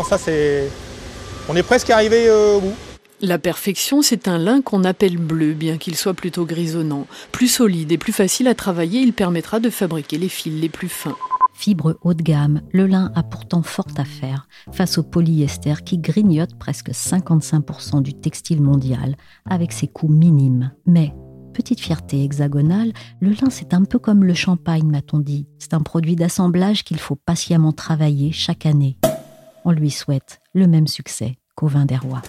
ça 0.03 0.17
c'est... 0.17 0.69
On 1.49 1.55
est 1.55 1.63
presque 1.63 1.89
arrivé 1.89 2.27
euh, 2.27 2.55
au 2.55 2.61
bout. 2.61 2.75
La 3.21 3.37
perfection, 3.37 4.01
c'est 4.01 4.29
un 4.29 4.37
lin 4.37 4.61
qu'on 4.61 4.85
appelle 4.85 5.17
bleu, 5.17 5.53
bien 5.53 5.77
qu'il 5.77 5.97
soit 5.97 6.13
plutôt 6.13 6.45
grisonnant. 6.45 7.05
Plus 7.33 7.49
solide 7.49 7.91
et 7.91 7.97
plus 7.97 8.13
facile 8.13 8.47
à 8.47 8.55
travailler, 8.55 9.01
il 9.01 9.11
permettra 9.11 9.59
de 9.59 9.69
fabriquer 9.69 10.17
les 10.17 10.29
fils 10.29 10.53
les 10.53 10.69
plus 10.69 10.87
fins. 10.87 11.17
Fibre 11.53 11.97
haut 12.03 12.13
de 12.13 12.23
gamme, 12.23 12.61
le 12.71 12.87
lin 12.87 13.11
a 13.15 13.23
pourtant 13.23 13.61
fort 13.61 13.89
à 13.97 14.05
faire 14.05 14.47
face 14.71 14.97
au 14.97 15.03
polyester 15.03 15.73
qui 15.83 15.97
grignote 15.97 16.57
presque 16.57 16.91
55% 16.91 18.01
du 18.01 18.13
textile 18.13 18.61
mondial 18.61 19.17
avec 19.43 19.73
ses 19.73 19.87
coûts 19.87 20.07
minimes. 20.07 20.71
Mais 20.85 21.13
petite 21.53 21.81
fierté 21.81 22.23
hexagonale, 22.23 22.93
le 23.19 23.31
lin 23.31 23.49
c'est 23.49 23.73
un 23.73 23.83
peu 23.83 23.99
comme 23.99 24.23
le 24.23 24.33
champagne, 24.33 24.87
m'a-t-on 24.87 25.19
dit. 25.19 25.45
C'est 25.57 25.73
un 25.73 25.81
produit 25.81 26.15
d'assemblage 26.15 26.85
qu'il 26.85 26.99
faut 26.99 27.17
patiemment 27.17 27.73
travailler 27.73 28.31
chaque 28.31 28.65
année. 28.65 28.97
On 29.65 29.71
lui 29.71 29.91
souhaite 29.91 30.39
le 30.53 30.67
même 30.67 30.87
succès 30.87 31.37
qu'au 31.55 31.67
vin 31.67 31.85
des 31.85 31.97
rois. 31.97 32.21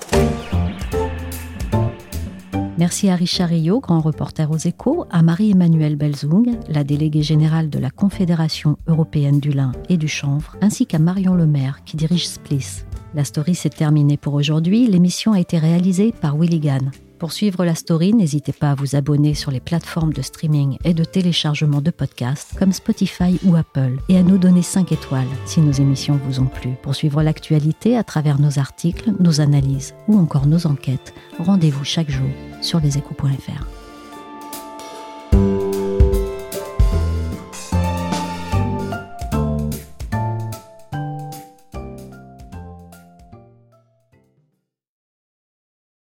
Merci 2.79 3.11
à 3.11 3.17
Richard 3.17 3.49
Rio, 3.49 3.81
grand 3.81 4.01
reporter 4.01 4.51
aux 4.51 4.57
échos, 4.57 5.05
à 5.11 5.23
Marie-Emmanuelle 5.23 5.97
Belzung, 5.97 6.57
la 6.69 6.85
déléguée 6.85 7.23
générale 7.23 7.69
de 7.69 7.79
la 7.79 7.91
Confédération 7.91 8.79
européenne 8.87 9.41
du 9.41 9.51
lin 9.51 9.73
et 9.89 9.97
du 9.97 10.09
chanvre, 10.09 10.57
ainsi 10.61 10.87
qu'à 10.87 10.99
Marion 10.99 11.35
Lemaire, 11.35 11.81
qui 11.85 11.97
dirige 11.97 12.29
Spliss. 12.29 12.87
La 13.15 13.25
story 13.25 13.55
s'est 13.55 13.71
terminée 13.71 14.17
pour 14.17 14.35
aujourd'hui. 14.35 14.87
L'émission 14.87 15.33
a 15.33 15.41
été 15.41 15.59
réalisée 15.59 16.13
par 16.13 16.37
Willigan. 16.39 16.91
Pour 17.21 17.33
suivre 17.33 17.67
la 17.67 17.75
story, 17.75 18.15
n'hésitez 18.15 18.55
pas 18.55 18.71
à 18.71 18.75
vous 18.75 18.97
abonner 18.97 19.35
sur 19.35 19.51
les 19.51 19.61
plateformes 19.61 20.15
de 20.15 20.23
streaming 20.23 20.79
et 20.85 20.95
de 20.95 21.05
téléchargement 21.05 21.83
de 21.83 21.91
podcasts 21.91 22.59
comme 22.59 22.73
Spotify 22.73 23.39
ou 23.45 23.57
Apple 23.57 23.99
et 24.09 24.17
à 24.17 24.23
nous 24.23 24.39
donner 24.39 24.63
5 24.63 24.91
étoiles 24.91 25.29
si 25.45 25.61
nos 25.61 25.71
émissions 25.71 26.19
vous 26.25 26.41
ont 26.41 26.47
plu. 26.47 26.71
Pour 26.83 26.95
suivre 26.95 27.23
l'actualité 27.23 27.99
à 27.99 28.05
travers 28.05 28.41
nos 28.41 28.59
articles, 28.59 29.13
nos 29.21 29.43
analyses 29.43 29.95
ou 30.09 30.19
encore 30.19 30.47
nos 30.47 30.67
enquêtes, 30.67 31.13
rendez-vous 31.39 31.85
chaque 31.85 32.11
jour 32.11 32.31
sur 32.63 32.81
leséchos.fr. 32.81 33.80